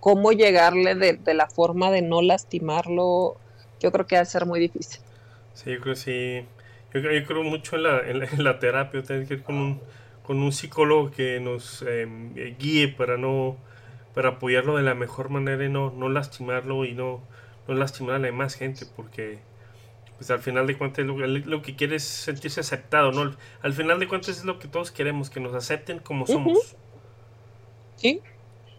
[0.00, 3.36] cómo llegarle de, la forma de no lastimarlo,
[3.80, 5.00] yo creo que va a ser muy difícil.
[5.54, 6.44] Sí, yo creo sí.
[6.94, 9.80] Yo, creo mucho en la, en la, terapia, tener que ir con un,
[10.22, 13.56] con un psicólogo que nos em, guíe para no
[14.16, 17.20] para apoyarlo de la mejor manera y no, no lastimarlo y no,
[17.68, 19.38] no lastimar a la demás gente, porque
[20.16, 23.36] pues al final de cuentas lo, lo, que quiere es sentirse aceptado, ¿no?
[23.62, 26.74] Al, final de cuentas es lo que todos queremos, que nos acepten como somos.
[27.96, 28.20] Sí,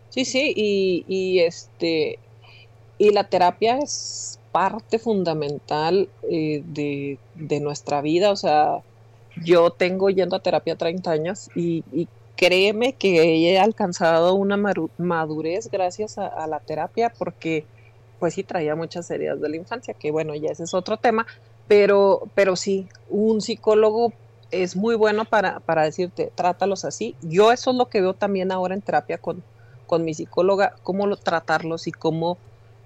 [0.09, 2.19] Sí, sí, y, este
[2.97, 8.31] y la terapia es parte fundamental eh, de, nuestra vida.
[8.31, 8.79] O sea,
[9.43, 11.83] yo tengo yendo a terapia 30 años y,
[12.37, 14.55] créeme que he alcanzado una
[14.97, 17.65] madurez gracias a, la terapia porque
[18.19, 21.27] pues sí traía muchas heridas de la infancia, que bueno, ya ese es otro tema,
[21.67, 24.13] pero, pero sí, un psicólogo
[24.51, 27.15] es muy bueno para, para decirte, trátalos así.
[27.21, 29.43] Yo eso es lo que veo también ahora en terapia con,
[29.85, 32.37] con mi psicóloga cómo tratarlos y cómo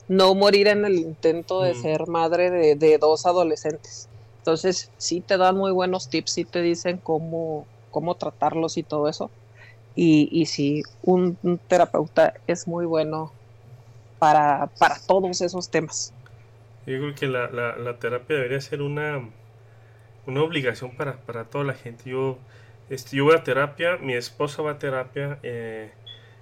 [0.07, 1.81] no morir en el intento de mm.
[1.81, 4.07] ser madre de, dos adolescentes.
[4.39, 9.07] Entonces, sí te dan muy buenos tips, sí te dicen cómo, cómo tratarlos y todo
[9.07, 9.29] eso.
[9.95, 11.37] Y, y sí, un,
[11.67, 13.31] terapeuta es muy bueno
[14.19, 16.13] para, para todos esos temas.
[16.85, 19.21] Yo creo que la, la, terapia debería ser una,
[20.25, 22.09] una obligación para, para toda la gente.
[22.09, 22.37] Yo,
[22.89, 25.37] este, yo voy a terapia, mi esposa va a terapia.
[25.43, 25.91] Eh,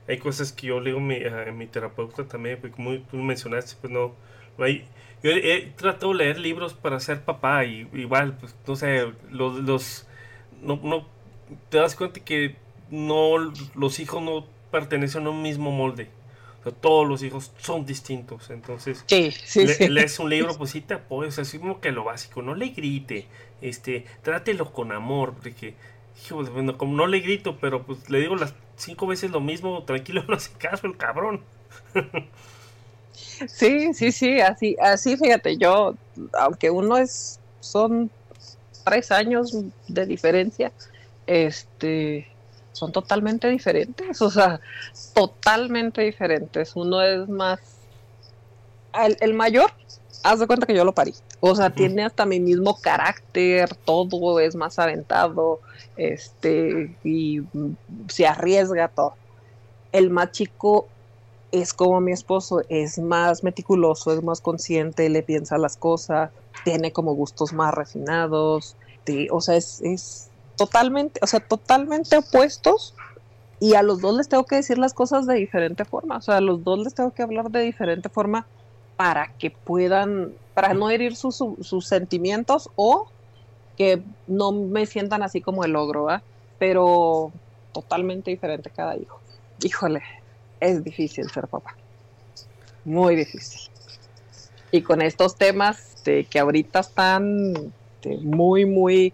[0.07, 4.13] hay cosas que yo leo a, mi terapeuta también, porque como tú mencionaste, pues no,
[4.57, 4.85] no hay...
[5.21, 9.59] Yo he, tratado de leer libros para ser papá y igual, pues no sé, los,
[9.59, 10.07] los
[10.61, 11.05] no, no,
[11.69, 12.55] te das cuenta que
[12.91, 16.09] no, los hijos no pertenecen a un mismo molde.
[16.59, 18.49] O sea, todos los hijos son distintos.
[18.49, 22.41] Entonces, sí, sí, lees un libro, pues sí te apoyas, así como que lo básico,
[22.41, 23.27] no le grite,
[23.61, 25.75] este, trátelo con amor, porque
[26.31, 30.23] bueno, como no le grito, pero pues le digo las cinco veces lo mismo, tranquilo,
[30.27, 31.41] no hace caso el cabrón.
[33.47, 35.95] Sí, sí, sí, así, así fíjate, yo,
[36.33, 38.11] aunque uno es, son
[38.83, 39.55] tres años
[39.87, 40.71] de diferencia,
[41.25, 42.27] este,
[42.79, 44.59] son totalmente diferentes, o sea,
[45.13, 46.75] totalmente diferentes.
[46.75, 47.59] Uno es más,
[48.93, 49.71] el, el mayor
[50.23, 51.13] haz de cuenta que yo lo parí.
[51.41, 55.59] O sea, tiene hasta mi mismo carácter, todo es más aventado,
[55.97, 57.41] este, y
[58.07, 59.13] se arriesga todo.
[59.91, 60.87] El más chico
[61.51, 66.31] es como mi esposo, es más meticuloso, es más consciente, le piensa las cosas,
[66.63, 68.75] tiene como gustos más refinados,
[69.31, 70.28] o sea, es, es
[70.59, 72.93] totalmente, o sea, totalmente opuestos
[73.61, 76.37] y a los dos les tengo que decir las cosas de diferente forma, o sea,
[76.37, 78.45] a los dos les tengo que hablar de diferente forma
[78.97, 83.07] para que puedan, para no herir sus, sus sentimientos o
[83.77, 86.21] que no me sientan así como el logro, ¿va?
[86.57, 87.31] Pero
[87.71, 89.21] totalmente diferente cada hijo.
[89.63, 90.01] Híjole,
[90.59, 91.77] es difícil ser papá.
[92.83, 93.61] Muy difícil.
[94.71, 97.53] Y con estos temas que ahorita están
[98.21, 99.13] muy, muy,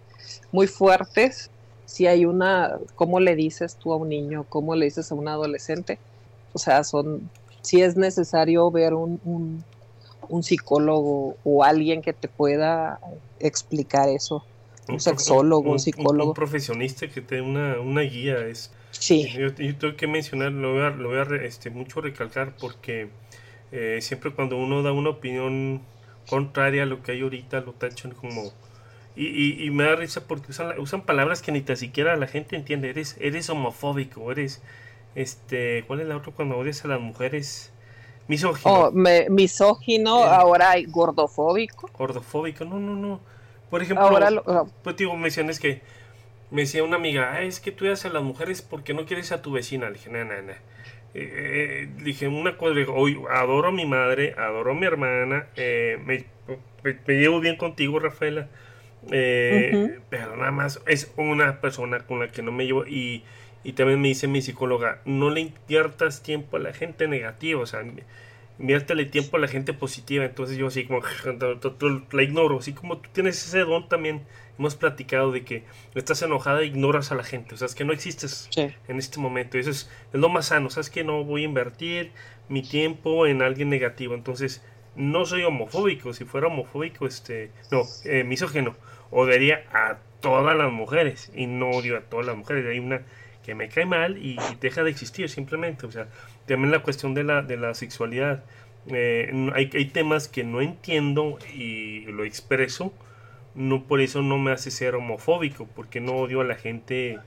[0.52, 1.50] muy fuertes,
[1.86, 4.44] si hay una, ¿cómo le dices tú a un niño?
[4.48, 5.98] ¿Cómo le dices a un adolescente?
[6.52, 7.30] O sea, son,
[7.62, 9.64] si es necesario ver un, un,
[10.28, 13.00] un psicólogo o alguien que te pueda
[13.40, 14.44] explicar eso.
[14.88, 16.30] Un, sexólogo, un, psicólogo.
[16.30, 18.46] Un, profesionista que te dé una, una guía.
[18.46, 19.28] Es, sí.
[19.28, 23.08] Yo, tengo que mencionar, lo voy a, lo voy a este, mucho recalcar porque
[23.72, 25.82] eh, siempre cuando uno da una opinión
[26.28, 28.52] contraria a lo que hay ahorita, lo tachan como...
[29.16, 32.26] Y, y, y me da risa porque usan, usan palabras que ni tan siquiera la
[32.26, 32.90] gente entiende.
[32.90, 34.62] Eres, eres homofóbico, eres...
[35.14, 37.72] Este, ¿Cuál es la otra cuando odias a las mujeres?
[38.28, 38.74] Misógino.
[38.74, 41.88] Oh, me, misógino, eh, ahora hay gordofóbico.
[41.96, 43.20] Gordofóbico, no, no, no.
[43.70, 44.68] Por ejemplo, ahora lo, oh.
[44.82, 45.80] pues digo, menciones que
[46.50, 49.42] me decía una amiga, es que tú odias a las mujeres porque no quieres a
[49.42, 49.88] tu vecina.
[49.88, 50.52] Le dije, no, no, no.
[51.14, 56.26] Eh, dije una cosa, hoy adoro a mi madre, adoro a mi hermana, eh, me,
[56.82, 58.48] me, llevo bien contigo, Rafaela,
[59.10, 60.00] eh, uh -huh.
[60.10, 63.24] pero nada más es una persona con la que no me llevo y,
[63.64, 67.66] y también me dice mi psicóloga, no le inviertas tiempo a la gente negativa, o
[67.66, 67.82] sea,
[68.58, 71.00] inviértele tiempo a la gente positiva, entonces yo así como
[72.12, 74.22] la ignoro, así como tú tienes ese don también.
[74.58, 77.84] Hemos platicado de que estás enojada e ignoras a la gente, o sea, es que
[77.84, 78.68] no existes sí.
[78.88, 81.42] en este momento, eso es, es, lo más sano, o sea, es que no voy
[81.42, 82.10] a invertir
[82.48, 88.24] mi tiempo en alguien negativo, entonces no soy homofóbico, si fuera homofóbico, este, no, eh,
[88.24, 88.76] misógeno,
[89.10, 93.02] odiaría a todas las mujeres y no odio a todas las mujeres, hay una
[93.44, 96.08] que me cae mal y, deja de existir simplemente, o sea,
[96.46, 98.42] también la cuestión de la, de la sexualidad,
[98.88, 102.92] eh, hay, temas que no entiendo y lo expreso,
[103.54, 107.18] no por eso no me hace ser homofóbico, porque no odio a la gente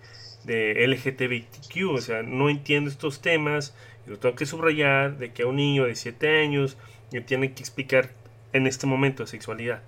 [0.44, 3.76] de LGTBQ, o sea, no entiendo estos temas,
[4.06, 6.78] y lo tengo que subrayar de que a un niño de 7 años
[7.12, 8.10] le tiene que explicar
[8.54, 9.82] en este momento sexualidad.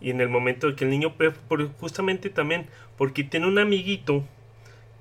[0.00, 1.14] Y en el momento que el niño,
[1.80, 4.24] justamente también, porque tiene un amiguito,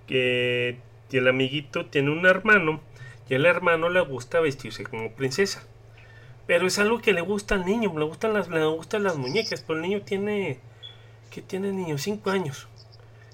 [0.08, 0.78] que
[1.10, 2.82] y el amiguito tiene un hermano,
[3.30, 5.64] y el hermano le gusta vestirse como princesa.
[6.45, 9.64] Pero es algo que le gusta al niño, le gustan las, le gustan las muñecas,
[9.66, 10.60] pero el niño tiene
[11.30, 12.68] que tiene niño 5 años.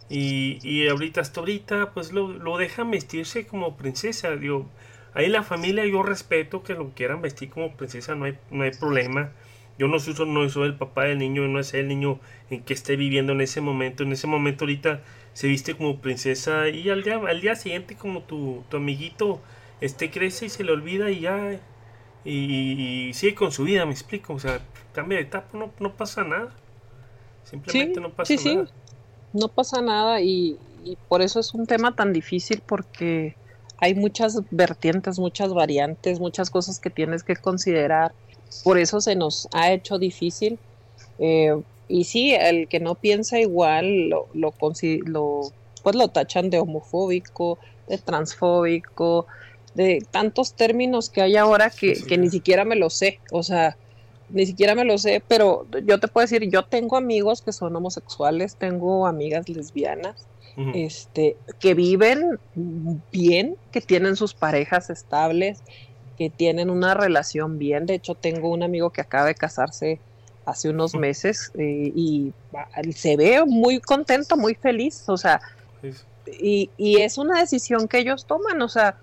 [0.10, 4.36] Y, y, ahorita hasta ahorita pues lo, lo, dejan vestirse como princesa.
[4.36, 4.68] Digo,
[5.14, 8.72] ahí la familia yo respeto que lo quieran vestir como princesa, no hay, no hay
[8.72, 9.32] problema.
[9.80, 12.20] Yo no soy, no soy el papá del niño, no es el niño
[12.50, 14.04] en que esté viviendo en ese momento.
[14.04, 15.02] En ese momento ahorita
[15.34, 19.42] se viste como princesa y al día, al día siguiente como tu, tu amiguito
[19.82, 21.60] este crece y se le olvida y ya
[22.24, 24.34] y, y, sigue con su vida, me explico.
[24.34, 24.60] O sea,
[24.94, 26.52] cambia de etapa, no, no pasa nada.
[27.44, 28.68] Simplemente sí, no pasa sí, nada.
[28.68, 28.74] Sí.
[29.34, 33.36] No pasa nada y, y, por eso es un tema tan difícil porque
[33.80, 38.14] hay muchas vertientes, muchas variantes, muchas cosas que tienes que considerar.
[38.64, 40.60] Por eso se nos ha hecho difícil.
[41.20, 41.56] Eh,
[41.88, 44.54] y sí, el que no piensa igual lo, lo,
[45.06, 45.52] lo,
[45.84, 49.28] pues lo tachan de homofóbico, de transfóbico,
[49.76, 53.20] de tantos términos que hay ahora que, sí, que ni siquiera me lo sé.
[53.32, 53.78] O sea,
[54.30, 57.76] ni siquiera me lo sé, pero yo te puedo decir, yo tengo amigos que son
[57.76, 60.26] homosexuales, tengo amigas lesbianas,
[60.58, 60.72] uh -huh.
[60.74, 62.40] este, que viven
[63.12, 65.62] bien, que tienen sus parejas estables,
[66.24, 67.86] que tienen una relación bien.
[67.86, 70.00] De hecho, tengo un amigo que acaba de casarse
[70.46, 72.34] hace unos meses eh, y
[72.94, 75.42] se ve muy contento, muy feliz, o sea,
[76.42, 78.96] y, y es una decisión que ellos toman, o sea,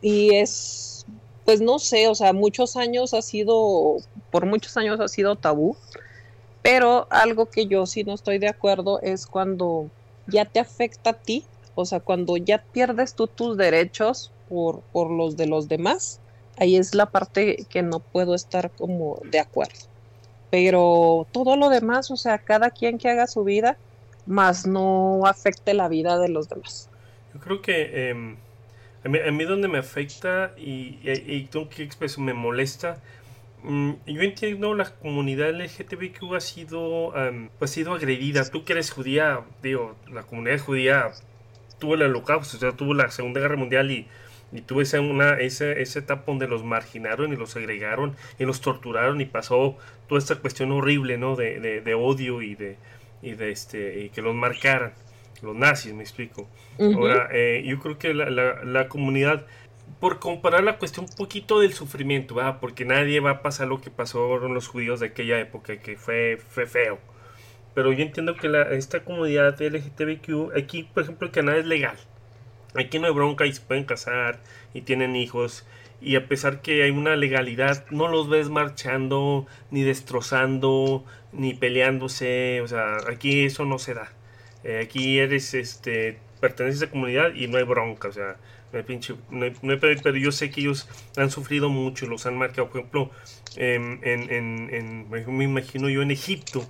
[0.00, 1.04] y es
[1.44, 3.96] pues no sé, o sea, muchos años ha sido,
[4.30, 5.76] por muchos años ha sido tabú,
[6.62, 9.90] pero algo que yo sí no estoy de acuerdo es cuando
[10.28, 11.44] ya te afecta a ti,
[11.74, 16.20] o sea, cuando ya pierdes tú tus derechos por, por los de los demás,
[16.58, 19.80] ahí es la parte que no puedo estar como de acuerdo.
[20.50, 23.76] Pero todo lo demás, o sea, cada quien que haga su vida,
[24.26, 26.88] más no afecte la vida de los demás.
[27.34, 28.10] Yo creo que...
[28.10, 28.36] eh
[29.06, 33.00] a mí, a mí, donde me afecta y, y, y tengo que expresar, me molesta.
[33.62, 38.50] Mm, yo entiendo la comunidad LGTBQ ha sido, um, ha sido agredida.
[38.50, 41.12] Tú que eres judía, digo, la comunidad judía
[41.78, 44.08] tuvo el holocausto, o sea, tuvo la Segunda Guerra Mundial y,
[44.52, 48.60] y tuvo esa, una, esa, esa etapa donde los marginaron y los segregaron y los
[48.60, 49.76] torturaron y pasó
[50.08, 51.36] toda esta cuestión horrible, ¿no?
[51.36, 52.76] De, de, de odio y de,
[53.22, 54.92] y de este, y que los marcaran
[55.42, 56.48] los nazis, me explico.
[56.78, 56.96] Uh -huh.
[56.96, 59.46] Ahora, eh, yo creo que la, la, la, comunidad,
[60.00, 62.58] por comparar la cuestión un poquito del sufrimiento, ¿verdad?
[62.60, 65.96] porque nadie va a pasar lo que pasó con los judíos de aquella época, que
[65.96, 66.98] fue, fue feo.
[67.74, 71.96] Pero yo entiendo que la, esta comunidad LGTBQ, aquí, por ejemplo, en Canadá es legal.
[72.78, 74.40] Aquí no hay bronca y se pueden casar
[74.74, 75.66] y tienen hijos.
[76.00, 82.60] Y a pesar que hay una legalidad, no los ves marchando, ni destrozando, ni peleándose.
[82.60, 84.12] O sea, aquí eso no se da.
[84.64, 88.36] Eh, aquí eres, este, perteneces a comunidad y no hay bronca, o sea,
[88.72, 92.36] no hay pinche, no hay, pero yo sé que ellos han sufrido mucho, los han
[92.36, 93.10] marcado, por ejemplo,
[93.56, 96.68] en, en, me imagino yo en Egipto,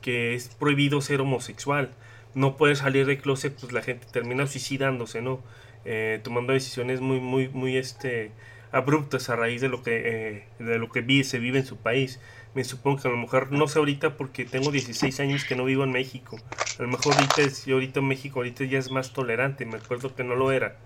[0.00, 1.90] que es prohibido ser homosexual,
[2.34, 5.40] no puedes salir de closet, pues la gente termina suicidándose, ¿no?
[5.84, 8.32] Eh, tomando decisiones muy, muy, muy, este,
[8.72, 11.76] abruptas a raíz de lo que, eh, de lo que vi, se vive en su
[11.76, 12.20] país.
[12.54, 15.64] Me supongo que a lo mejor, no sé ahorita porque tengo 16 años que no
[15.64, 16.38] vivo en México.
[16.78, 20.14] A lo mejor ahorita, yo ahorita en México ahorita ya es más tolerante, me acuerdo
[20.14, 20.76] que no lo era.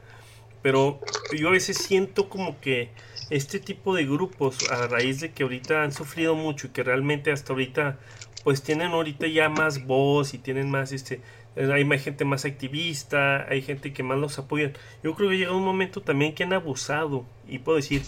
[0.62, 1.00] Pero
[1.36, 2.90] yo a veces siento como que
[3.30, 7.32] este tipo de grupos, a raíz de que ahorita han sufrido mucho y que realmente
[7.32, 7.98] hasta ahorita,
[8.44, 11.20] pues tienen ahorita ya más voz y tienen más este,
[11.56, 14.72] hay más gente más activista, hay gente que más los apoya.
[15.02, 18.02] Yo creo que llega un momento también que han abusado, y puedo decir,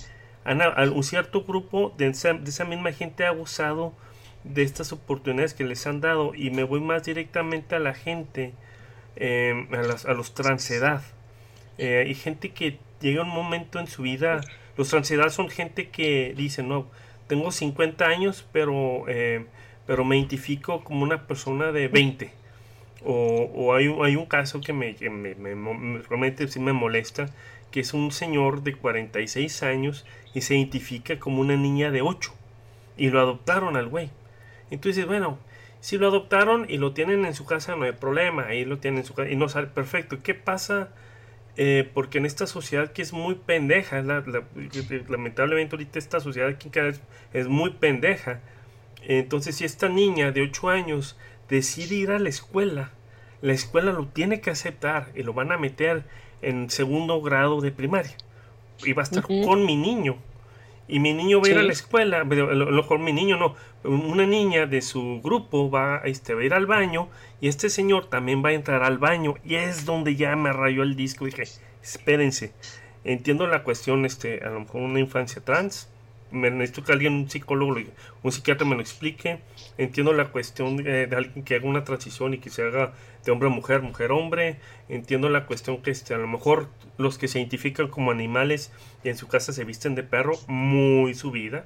[0.45, 0.61] han,
[0.93, 2.35] un cierto grupo de esa,
[2.65, 3.93] misma gente ha abusado
[4.45, 8.53] de estas oportunidades que les han dado, y me voy más directamente a la gente,
[9.17, 11.03] em, a, los transedad.
[11.79, 14.41] Eh, hay gente que llega un momento en su vida,
[14.77, 16.87] los transedad son gente que dice, no,
[17.29, 19.47] tengo 50 años, pero, eh,
[19.87, 22.47] pero me identifico como una persona de 20
[23.09, 27.27] o, hay, hay, un caso que me, me, realmente sí me molesta,
[27.71, 32.33] que es un señor de 46 años y se identifica como una niña de 8.
[32.97, 34.11] Y lo adoptaron al güey.
[34.71, 35.39] Entonces, bueno,
[35.81, 38.47] si lo adoptaron y lo tienen en su casa, no hay problema.
[38.47, 40.19] Ahí lo tienen en su casa y no sale perfecto.
[40.23, 40.89] ¿Qué pasa?
[41.57, 47.01] Eh, porque en esta sociedad que es muy pendeja, lamentablemente ahorita esta sociedad aquí es,
[47.33, 48.41] es muy pendeja.
[49.09, 51.17] Entonces, si esta niña de 8 años
[51.49, 52.91] decide ir a la escuela,
[53.41, 56.05] la escuela lo tiene que aceptar y lo van a meter
[56.43, 58.17] en segundo grado de primaria.
[58.85, 60.17] Y va a estar con mi niño.
[60.89, 63.57] Y mi niño va a ir a la escuela, a lo mejor mi niño no,
[63.83, 67.09] una niña de su grupo va, este, va a ir al baño
[67.41, 70.85] y este señor también va a entrar al baño y es donde ya me rayó
[70.85, 71.25] el disco.
[71.25, 71.43] Dije,
[71.83, 72.53] espérense,
[73.03, 75.89] entiendo la cuestión, este, a lo mejor una infancia trans,
[76.31, 77.77] me necesito que alguien, un psicólogo,
[78.23, 79.39] un psiquiatra me lo explique.
[79.79, 82.93] Entiendo la cuestión de, alguien que haga una transición y que se haga
[83.25, 84.57] de hombre a mujer, mujer a hombre.
[84.89, 86.69] Entiendo la cuestión que este, a lo mejor
[86.99, 88.73] los que se identifican como animales
[89.05, 91.65] y en su casa se visten de perro, muy su vida.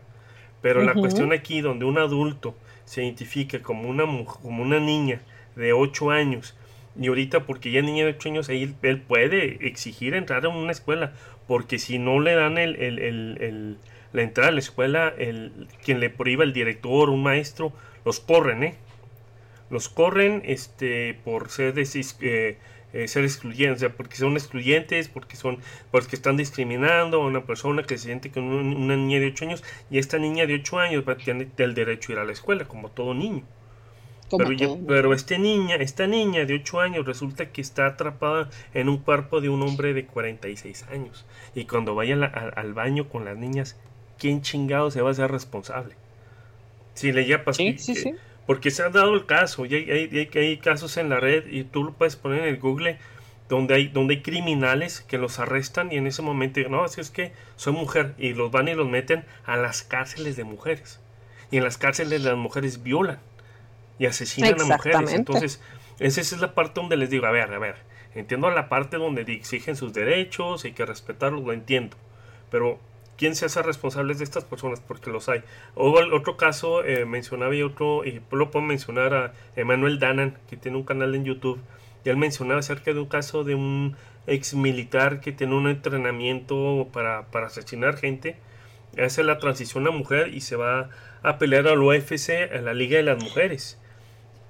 [0.62, 2.54] Pero la cuestión aquí donde un adulto
[2.84, 5.22] se identifica como una, como una niña
[5.56, 6.54] de 8 años
[7.00, 10.72] y ahorita porque ya niña de 8 años él, él puede exigir entrar a una
[10.72, 11.12] escuela
[11.46, 13.78] porque si no le dan el, el
[14.12, 17.72] la entrada a la escuela, el, quien le prohíba el director, un maestro,
[18.04, 18.74] los corren, ¿eh?
[19.70, 22.58] Los corren este, por ser, eh,
[22.92, 25.58] eh, ser excluyentes, o sea, porque son excluyentes, porque son
[25.92, 29.64] porque están discriminando a una persona que se siente con una niña de 8 años
[29.88, 32.32] y esta niña de 8 años va a tener el derecho a ir a la
[32.32, 33.44] escuela, como todo niño.
[34.36, 38.98] pero, pero este niña, esta niña de 8 años resulta que está atrapada en un
[38.98, 41.26] cuerpo de un hombre de 46 años.
[41.54, 43.78] Y cuando vaya al baño con las niñas,
[44.20, 45.96] ¿quién chingado se va a ser responsable?
[46.94, 47.56] Si le ya pasó.
[47.56, 48.14] Sí, sí, sí.
[48.46, 51.64] Porque se ha dado el caso, y hay, hay, hay, casos en la red, y
[51.64, 52.98] tú lo puedes poner en el Google,
[53.48, 57.10] donde hay, donde hay criminales que los arrestan y en ese momento dicen, no, es
[57.10, 61.00] que soy mujer, y los van y los meten a las cárceles de mujeres.
[61.50, 63.18] Y en las cárceles las mujeres violan
[63.98, 65.12] y asesinan a mujeres.
[65.12, 65.60] Entonces,
[65.98, 67.76] esa es la parte donde les digo, a ver, a ver,
[68.14, 71.96] entiendo la parte donde exigen sus derechos, hay que respetarlos, lo entiendo.
[72.50, 72.80] Pero
[73.20, 75.42] quién se hace responsable de estas personas, porque los hay.
[75.74, 80.56] O otro caso, eh, mencionaba y otro, y lo puedo mencionar a Emanuel Danan, que
[80.56, 81.60] tiene un canal en YouTube,
[82.02, 83.94] y él mencionaba acerca de un caso de un
[84.26, 88.38] ex militar que tiene un entrenamiento para, para asesinar gente,
[88.98, 90.88] hace la transición a mujer y se va
[91.22, 93.78] a pelear al UFC, a la Liga de las Mujeres.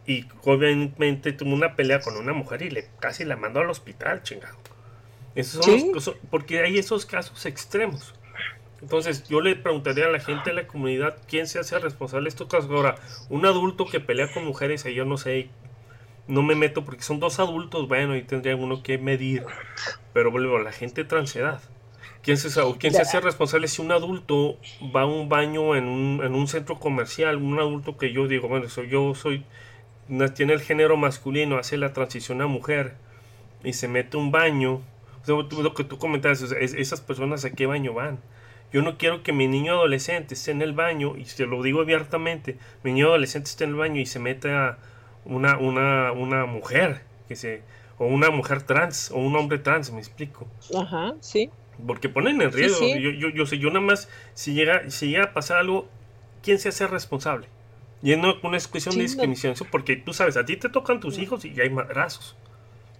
[0.07, 4.23] Y obviamente tuvo una pelea con una mujer y le casi la mandó al hospital,
[4.23, 4.57] chingado.
[5.35, 8.15] Esos son los, porque hay esos casos extremos.
[8.83, 12.31] Entonces, yo le preguntaría a la gente de la comunidad quién se hace responsable de
[12.31, 12.71] estos casos.
[12.71, 12.97] Ahora,
[13.29, 15.51] un adulto que pelea con mujeres, ahí yo no sé,
[16.27, 19.45] no me meto porque son dos adultos, bueno, ahí tendría uno que medir.
[20.15, 21.61] Pero vuelvo a la gente de transedad.
[22.23, 24.59] ¿Quién se, quién se hace responsable si un adulto
[24.95, 27.37] va a un baño en un, en un centro comercial?
[27.37, 29.45] Un adulto que yo digo, bueno, soy, yo soy,
[30.35, 32.95] tiene el género masculino, hace la transición a mujer
[33.65, 34.83] y se mete un baño.
[35.27, 38.19] lo que tú comentabas, esas personas a qué baño van
[38.73, 41.81] yo no quiero que mi niño adolescente esté en el baño, y te lo digo
[41.81, 44.79] abiertamente, mi niño adolescente esté en el baño y se meta
[45.25, 47.63] una, una, una mujer, que se,
[47.99, 50.47] o una mujer trans, o un hombre trans, me explico.
[50.77, 51.51] Ajá, sí.
[51.87, 52.87] Porque ponen en riesgo.
[52.87, 55.89] Yo, yo, yo sé, yo nada más, si llega, si llega a pasar algo,
[56.43, 57.49] ¿quién se hace responsable?
[58.03, 61.45] Y no una cuestión de discriminación, porque tú sabes, a ti te tocan tus hijos
[61.45, 62.37] y ya hay madrazos.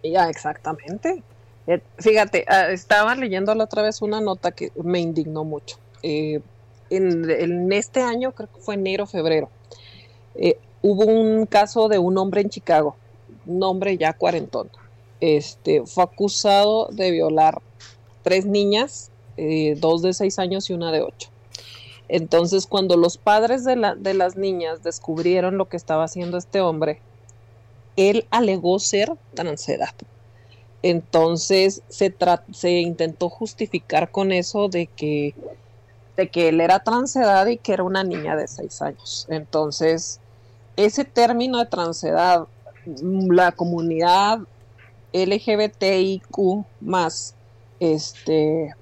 [0.03, 1.23] Ya, exactamente.
[1.71, 5.77] Eh, fíjate, ah, estaba leyendo la otra vez una nota que me indignó mucho.
[6.03, 6.41] Eh,
[6.91, 9.49] en, este año, creo que fue enero, febrero,
[10.35, 12.97] eh, hubo un caso de un hombre en Chicago,
[13.47, 14.69] un hombre ya cuarentón.
[15.21, 17.63] Este, fue acusado de violar
[18.25, 19.13] tres niñas,
[19.77, 21.29] dos de seis años y una de ocho.
[22.09, 27.01] Entonces, cuando los padres de, de las niñas descubrieron lo que estaba haciendo este hombre,
[27.95, 29.95] él alegó ser transedad.
[30.83, 32.15] Entonces se,
[32.53, 35.35] se intentó justificar con eso de que,
[36.17, 39.27] de que él era transedad y que era una niña de seis años.
[39.29, 40.21] Entonces,
[40.77, 42.47] ese término de transedad,
[43.03, 44.41] la comunidad
[45.13, 47.35] LGBTIQ más,
[47.79, 48.75] este,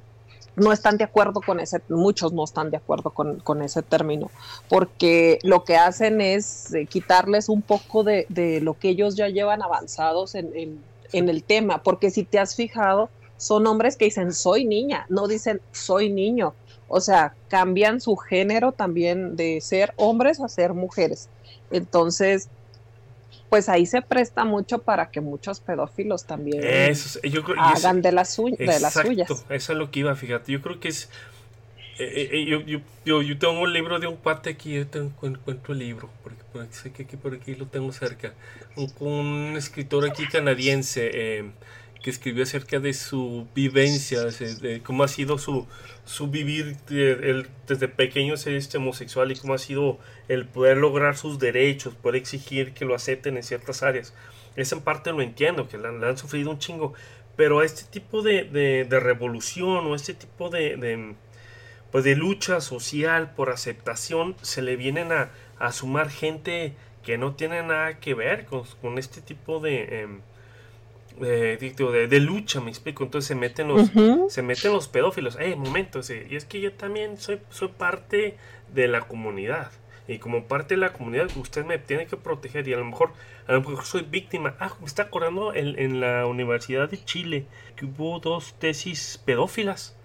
[0.58, 4.30] no están de acuerdo con ese, muchos no están de acuerdo con, ese término,
[4.68, 8.26] porque lo que hacen es eh, quitarles un poco de,
[8.62, 10.82] lo que ellos ya llevan avanzados en,
[11.12, 15.60] el tema, porque si te has fijado, son hombres que dicen soy niña, no dicen
[15.72, 16.54] soy niño,
[16.88, 21.28] o sea, cambian su género también de ser hombres a ser mujeres.
[21.70, 22.48] Entonces,
[23.48, 26.62] pues ahí se presta mucho para que muchos pedófilos también
[27.58, 29.30] hagan de, las de las suyas.
[29.48, 30.52] Eso es lo que iba, fíjate.
[30.52, 31.08] Yo creo que es.
[31.98, 35.72] Eh, eh, eh, yo, yo, tengo un libro de un pate aquí, yo te encuentro
[35.72, 36.38] el libro, porque
[36.72, 38.34] sé que aquí, por aquí lo tengo cerca.
[38.76, 41.50] Un, un escritor aquí canadiense
[42.02, 45.66] que escribió acerca de su vivencia, de, cómo ha sido su,
[46.04, 51.40] su vivir desde pequeño ser este homosexual y cómo ha sido el poder lograr sus
[51.40, 54.14] derechos, poder exigir que lo acepten en ciertas áreas.
[54.54, 56.94] Esa en parte lo entiendo, que la, han sufrido un chingo,
[57.36, 61.16] pero este tipo de, de, revolución o este tipo de,
[61.90, 67.34] pues de lucha social por aceptación se le vienen a, a sumar gente que no
[67.34, 70.02] tiene nada que ver con, con este tipo de...
[70.02, 70.20] Em,
[71.18, 73.02] de, de, lucha, me explico.
[73.02, 73.90] Entonces se meten los,
[74.28, 75.36] se meten los pedófilos.
[75.40, 78.36] Eh, momento, y es que yo también soy, soy parte
[78.72, 79.72] de la comunidad.
[80.06, 82.68] Y como parte de la comunidad, usted me tiene que proteger.
[82.68, 83.12] Y a lo mejor,
[83.46, 84.54] a lo mejor soy víctima.
[84.60, 89.97] Ah, me está acordando en, en la Universidad de Chile que hubo dos tesis pedófilas.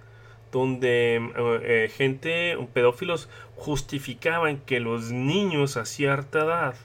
[0.54, 1.32] Donde eh,
[1.64, 6.76] eh, gente, pedófilos, justificaban que los niños a cierta edad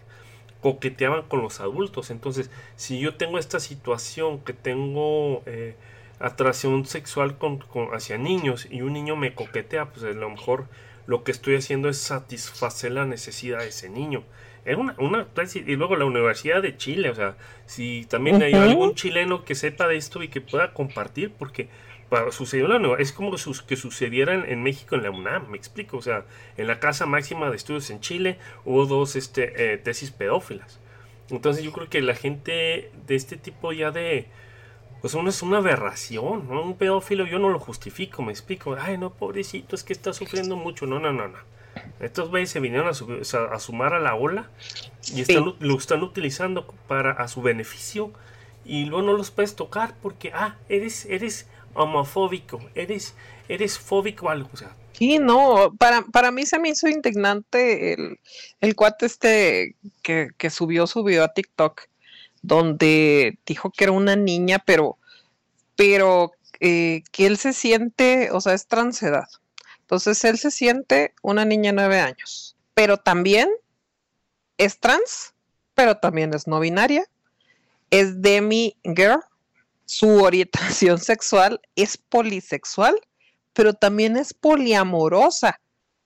[0.62, 2.10] coqueteaban con los adultos.
[2.10, 5.76] Entonces, si yo tengo esta situación que tengo eh,
[6.18, 7.60] atracción sexual con,
[7.92, 10.66] hacia niños y un niño me coquetea, pues a lo mejor
[11.06, 14.24] lo que estoy haciendo es satisfacer la necesidad de ese niño.
[14.64, 18.94] Es una, una y luego la Universidad de Chile, o sea, si también hay algún
[18.94, 21.68] chileno que sepa de esto y que pueda compartir, porque
[22.30, 26.02] sucedió la nueva, es como que sucediera en, México en la UNAM, me explico, o
[26.02, 26.24] sea,
[26.56, 30.80] en la Casa Máxima de Estudios en Chile hubo dos este, eh, tesis pedófilas.
[31.30, 34.26] Entonces yo creo que la gente de este tipo ya de,
[35.00, 36.62] pues uno es una aberración, ¿no?
[36.62, 40.56] Un pedófilo yo no lo justifico, me explico, ay no, pobrecito, es que está sufriendo
[40.56, 41.38] mucho, no, no, no, no.
[42.00, 44.50] Estos güeyes se vinieron a, sumar a la ola
[45.14, 48.12] y están, lo están utilizando para a su beneficio
[48.64, 51.48] y luego no los puedes tocar porque, ah, eres, eres
[51.78, 53.14] homofóbico, eres,
[53.48, 54.76] eres fóbico algo, o sea.
[54.92, 58.18] Sí, no, para, para mí se me hizo indignante el,
[58.60, 61.82] el cuate este que, que subió, subió a TikTok,
[62.42, 64.98] donde dijo que era una niña, pero,
[65.76, 69.28] pero eh, que él se siente, o sea, es transedad.
[69.80, 73.48] Entonces él se siente una niña de nueve años, pero también
[74.58, 75.34] es trans,
[75.74, 77.04] pero también es no binaria,
[77.90, 79.20] es demi girl,
[79.88, 82.94] su orientación sexual es polisexual,
[83.54, 85.60] pero también es poliamorosa.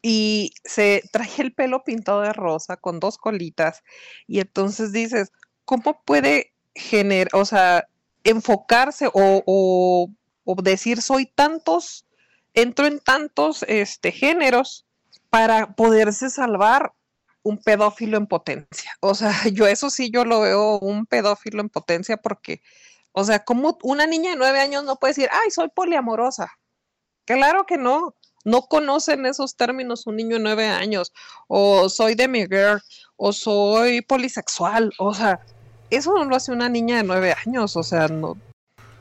[0.04, 3.82] Y se trae el pelo pintado de rosa con dos colitas.
[4.26, 5.30] Y entonces dices,
[5.64, 7.86] ¿cómo puede generar, o sea,
[8.24, 10.08] enfocarse o,
[10.62, 12.04] decir soy tantos,
[12.54, 14.86] entro en tantos este, géneros
[15.30, 16.92] para poderse salvar
[17.44, 18.92] un pedófilo en potencia?
[19.00, 22.60] O sea, yo eso sí, yo lo veo un pedófilo en potencia porque
[23.12, 26.50] o sea, como una niña de nueve años no puede decir, ay, soy poliamorosa?
[27.24, 28.14] Claro que no.
[28.44, 31.12] No conocen esos términos un niño de nueve años.
[31.46, 32.82] O soy demigirl.
[33.16, 34.92] O soy polisexual.
[34.98, 35.40] O sea,
[35.90, 37.76] eso no lo hace una niña de nueve años.
[37.76, 38.36] O sea, no.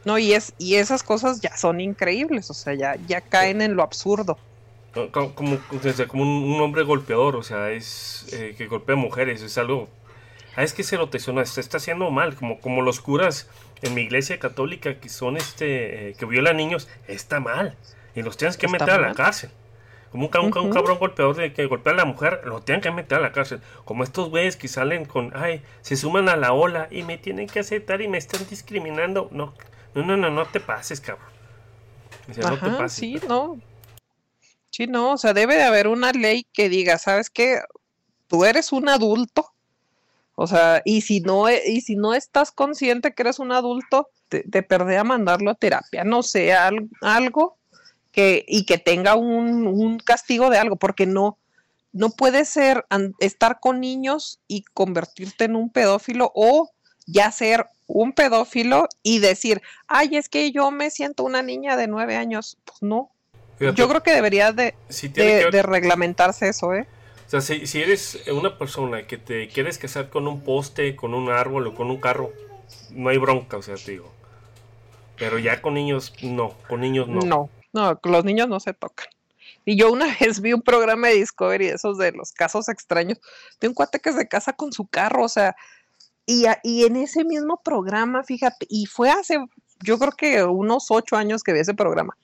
[0.04, 2.50] No, y, es, y esas cosas ya son increíbles.
[2.50, 4.38] O sea, ya, ya caen en lo absurdo.
[5.12, 5.58] Como, como,
[6.16, 9.88] un, hombre golpeador, o sea, es eh, que golpea mujeres, es algo.
[10.56, 13.50] Ah, es que se lo te se está haciendo mal, como, como los curas
[13.82, 17.76] en mi iglesia católica que son este, eh, que violan niños, está mal.
[18.16, 19.50] Y los tienes que meter a la cárcel.
[20.12, 20.30] Como un,
[20.72, 23.62] cabrón golpeador de que golpea a la mujer, lo tienen que meter a la cárcel.
[23.86, 27.48] Como estos güeyes que salen con, ay, se suman a la ola y me tienen
[27.48, 29.30] que aceptar y me están discriminando.
[29.32, 29.54] No,
[29.96, 31.30] no, no, no, no te pases, cabrón.
[32.28, 32.92] no te pases.
[32.92, 33.58] Sí, no.
[34.70, 37.62] Sí, no, o sea, debe de haber una ley que diga, ¿sabes qué?
[38.28, 39.51] Tú eres un adulto.
[40.42, 44.10] O sea, y si no, e, y si no estás consciente que eres un adulto,
[44.28, 47.60] te, te a mandarlo a terapia, no sé, algo
[48.12, 51.38] que, y que tenga un, castigo de algo, porque no,
[51.94, 52.88] no puede ser
[53.20, 56.72] estar con niños y convertirte en un pedófilo o
[57.06, 61.86] ya ser un pedófilo y decir, ay, es que yo me siento una niña de
[61.86, 62.58] nueve años.
[62.66, 63.12] Pues no.
[63.60, 64.74] yo creo que debería de,
[65.14, 66.88] de, reglamentarse eso, ¿eh?
[67.32, 71.66] Sea, si, eres una persona que te quieres casar con un poste, con un árbol
[71.66, 72.34] o con un carro,
[72.90, 74.12] no hay bronca, o sea, te digo.
[75.16, 77.22] Pero ya con niños, no, con niños no.
[77.22, 77.50] No.
[77.72, 79.08] No, los niños no se tocan.
[79.64, 83.18] Y yo una vez vi un programa de Discovery, esos de los casos extraños,
[83.62, 85.56] de un cuate que se casa con su carro, o sea,
[86.26, 89.38] y, y en ese mismo programa, fíjate, y fue hace,
[89.80, 92.18] yo creo que unos ocho años que vi ese programa,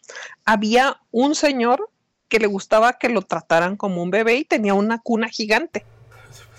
[0.44, 1.90] había un señor
[2.30, 5.86] que le gustaba que lo trataran como un bebé y tenía una cuna gigante.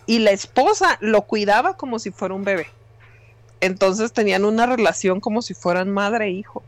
[0.07, 2.69] Y la esposa lo cuidaba como si fuera un bebé.
[3.61, 6.63] Entonces tenían una relación como si fueran madre e hijo.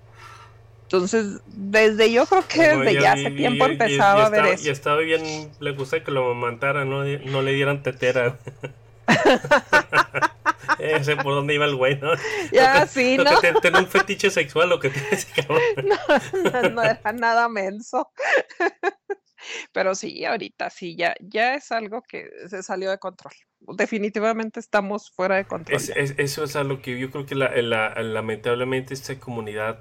[0.82, 4.66] Entonces, desde yo creo que desde ya, hace tiempo empezaba a ver eso.
[4.66, 8.36] Y estaba bien, le gusta que lo amamantara, no, no le dieran tetera.
[10.78, 12.12] Ese por dónde iba el güey, ¿no?
[12.52, 13.38] Ya, sí, ¿no?
[13.60, 15.62] Tener un fetiche sexual lo que tiene ese cabrón.
[15.84, 18.10] No, no, era nada menso.
[19.72, 23.32] Pero sí, ahorita sí, ya, ya es algo que se salió de control.
[23.60, 25.80] Definitivamente estamos fuera de control.
[25.96, 29.80] eso es algo que yo creo que la, la, lamentablemente esta comunidad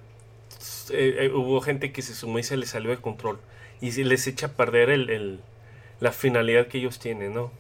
[0.92, 3.40] eh, eh, hubo gente que se sumó y se les salió de control.
[3.82, 5.42] Y se les echa a perder el,
[6.00, 7.52] la finalidad que ellos tienen, ¿no?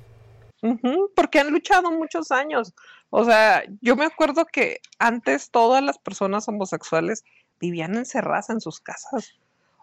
[1.15, 2.73] Porque han luchado muchos años.
[3.09, 7.23] O sea, yo me acuerdo que antes todas las personas homosexuales
[7.59, 9.33] vivían encerradas en sus casas.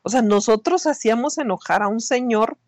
[0.03, 2.59] O sea, nosotros hacíamos enojar a un señor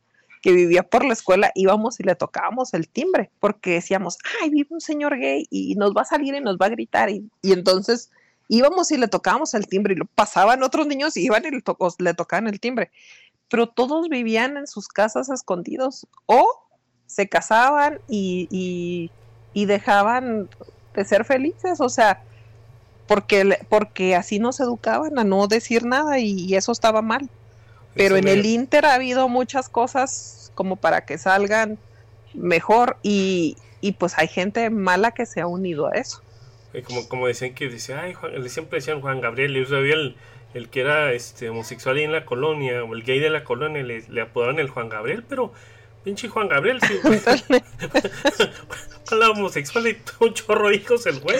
[0.43, 4.69] que vivía por la escuela, íbamos y le tocábamos el timbre, porque decíamos, ay, vive
[4.71, 7.11] un señor gay y nos va a salir y nos va a gritar.
[7.11, 8.11] Y, entonces
[8.49, 12.15] íbamos y le tocábamos el timbre y lo pasaban otros niños y iban y le
[12.15, 12.91] tocaban el timbre.
[13.49, 16.68] Pero todos vivían en sus casas escondidos o
[17.09, 19.11] se casaban y,
[19.55, 20.49] dejaban
[20.95, 22.23] de ser felices, o sea,
[23.09, 27.29] porque, porque así nos educaban a no decir nada y, eso estaba mal.
[27.95, 31.79] Pero en el Inter ha habido muchas cosas como para que salgan
[32.35, 36.23] mejor y, y pues hay gente mala que se ha unido a eso.
[36.87, 38.15] Como, como decían que dice, ay,
[38.49, 40.15] siempre decían Juan Gabriel, y sabía el,
[40.55, 43.83] el que era este homosexual ahí en la colonia, o el gay de la colonia,
[43.83, 45.53] le, le apodaban el Juan Gabriel, pero
[46.05, 46.95] pinche Juan Gabriel, sí.
[49.11, 51.39] la homosexual y un chorro de hijos el güey.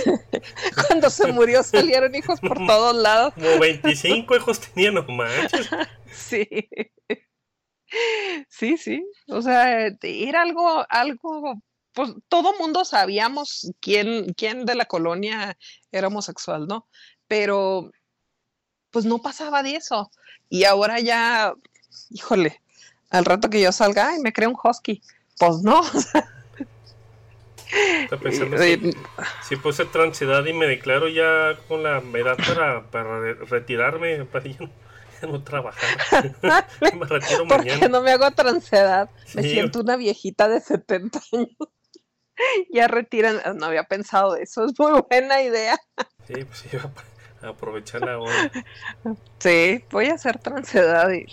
[0.89, 3.35] Cuando se murió salieron hijos por todos lados.
[3.35, 5.69] Como 25 hijos tenían, no manches.
[6.11, 6.47] Sí.
[8.49, 9.05] Sí, sí.
[9.29, 11.63] O sea, era algo, algo
[11.99, 15.59] pues todo mundo sabíamos quién, quién de la colonia
[15.91, 16.87] era homosexual, ¿no?
[17.27, 17.91] Pero
[18.91, 20.11] pues no pasaba de eso.
[20.49, 21.55] Y ahora ya,
[22.11, 22.63] híjole,
[23.11, 25.03] al rato que yo salga, ay, me creo un husky.
[25.39, 25.83] Pues no.
[29.43, 32.37] si, puse transidad y me declaro ya con la edad
[32.91, 34.59] para, retirarme, para ya
[35.23, 35.99] no, trabajar.
[36.81, 39.11] me retiro Porque no me hago transedad.
[39.35, 41.57] Me siento una viejita de 70 años.
[42.73, 45.79] ya retiran, no había pensado eso, es muy buena idea.
[46.27, 46.91] Sí, pues iba
[47.43, 48.51] a aprovechar la hora.
[49.39, 51.27] Sí, voy a hacer transedad y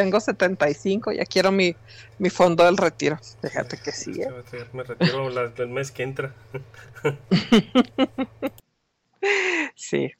[0.00, 1.76] tengo 75, ya quiero mi,
[2.18, 3.18] mi fondo del retiro.
[3.42, 4.22] Fíjate que sí.
[4.22, 4.30] ¿eh?
[4.72, 6.34] Me retiro el mes que entra.
[9.74, 10.10] sí.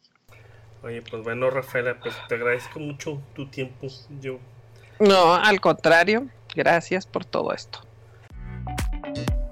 [0.83, 3.87] Oye, pues bueno, Rafaela, pues te agradezco mucho tu tiempo.
[4.21, 4.39] Yo.
[4.99, 7.81] No, al contrario, gracias por todo esto.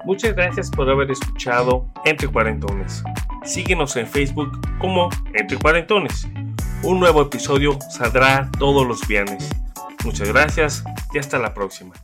[0.04, 3.02] Muchas gracias por haber escuchado Entre Cuarentones.
[3.44, 6.28] Síguenos en Facebook como Entre Cuarentones.
[6.82, 9.48] Un nuevo episodio saldrá todos los viernes.
[10.04, 11.94] Muchas gracias y hasta la próxima.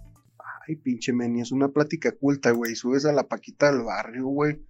[0.67, 2.75] Ay, pinche Meni, es una plática culta, güey.
[2.75, 4.65] Subes a la Paquita del barrio, güey.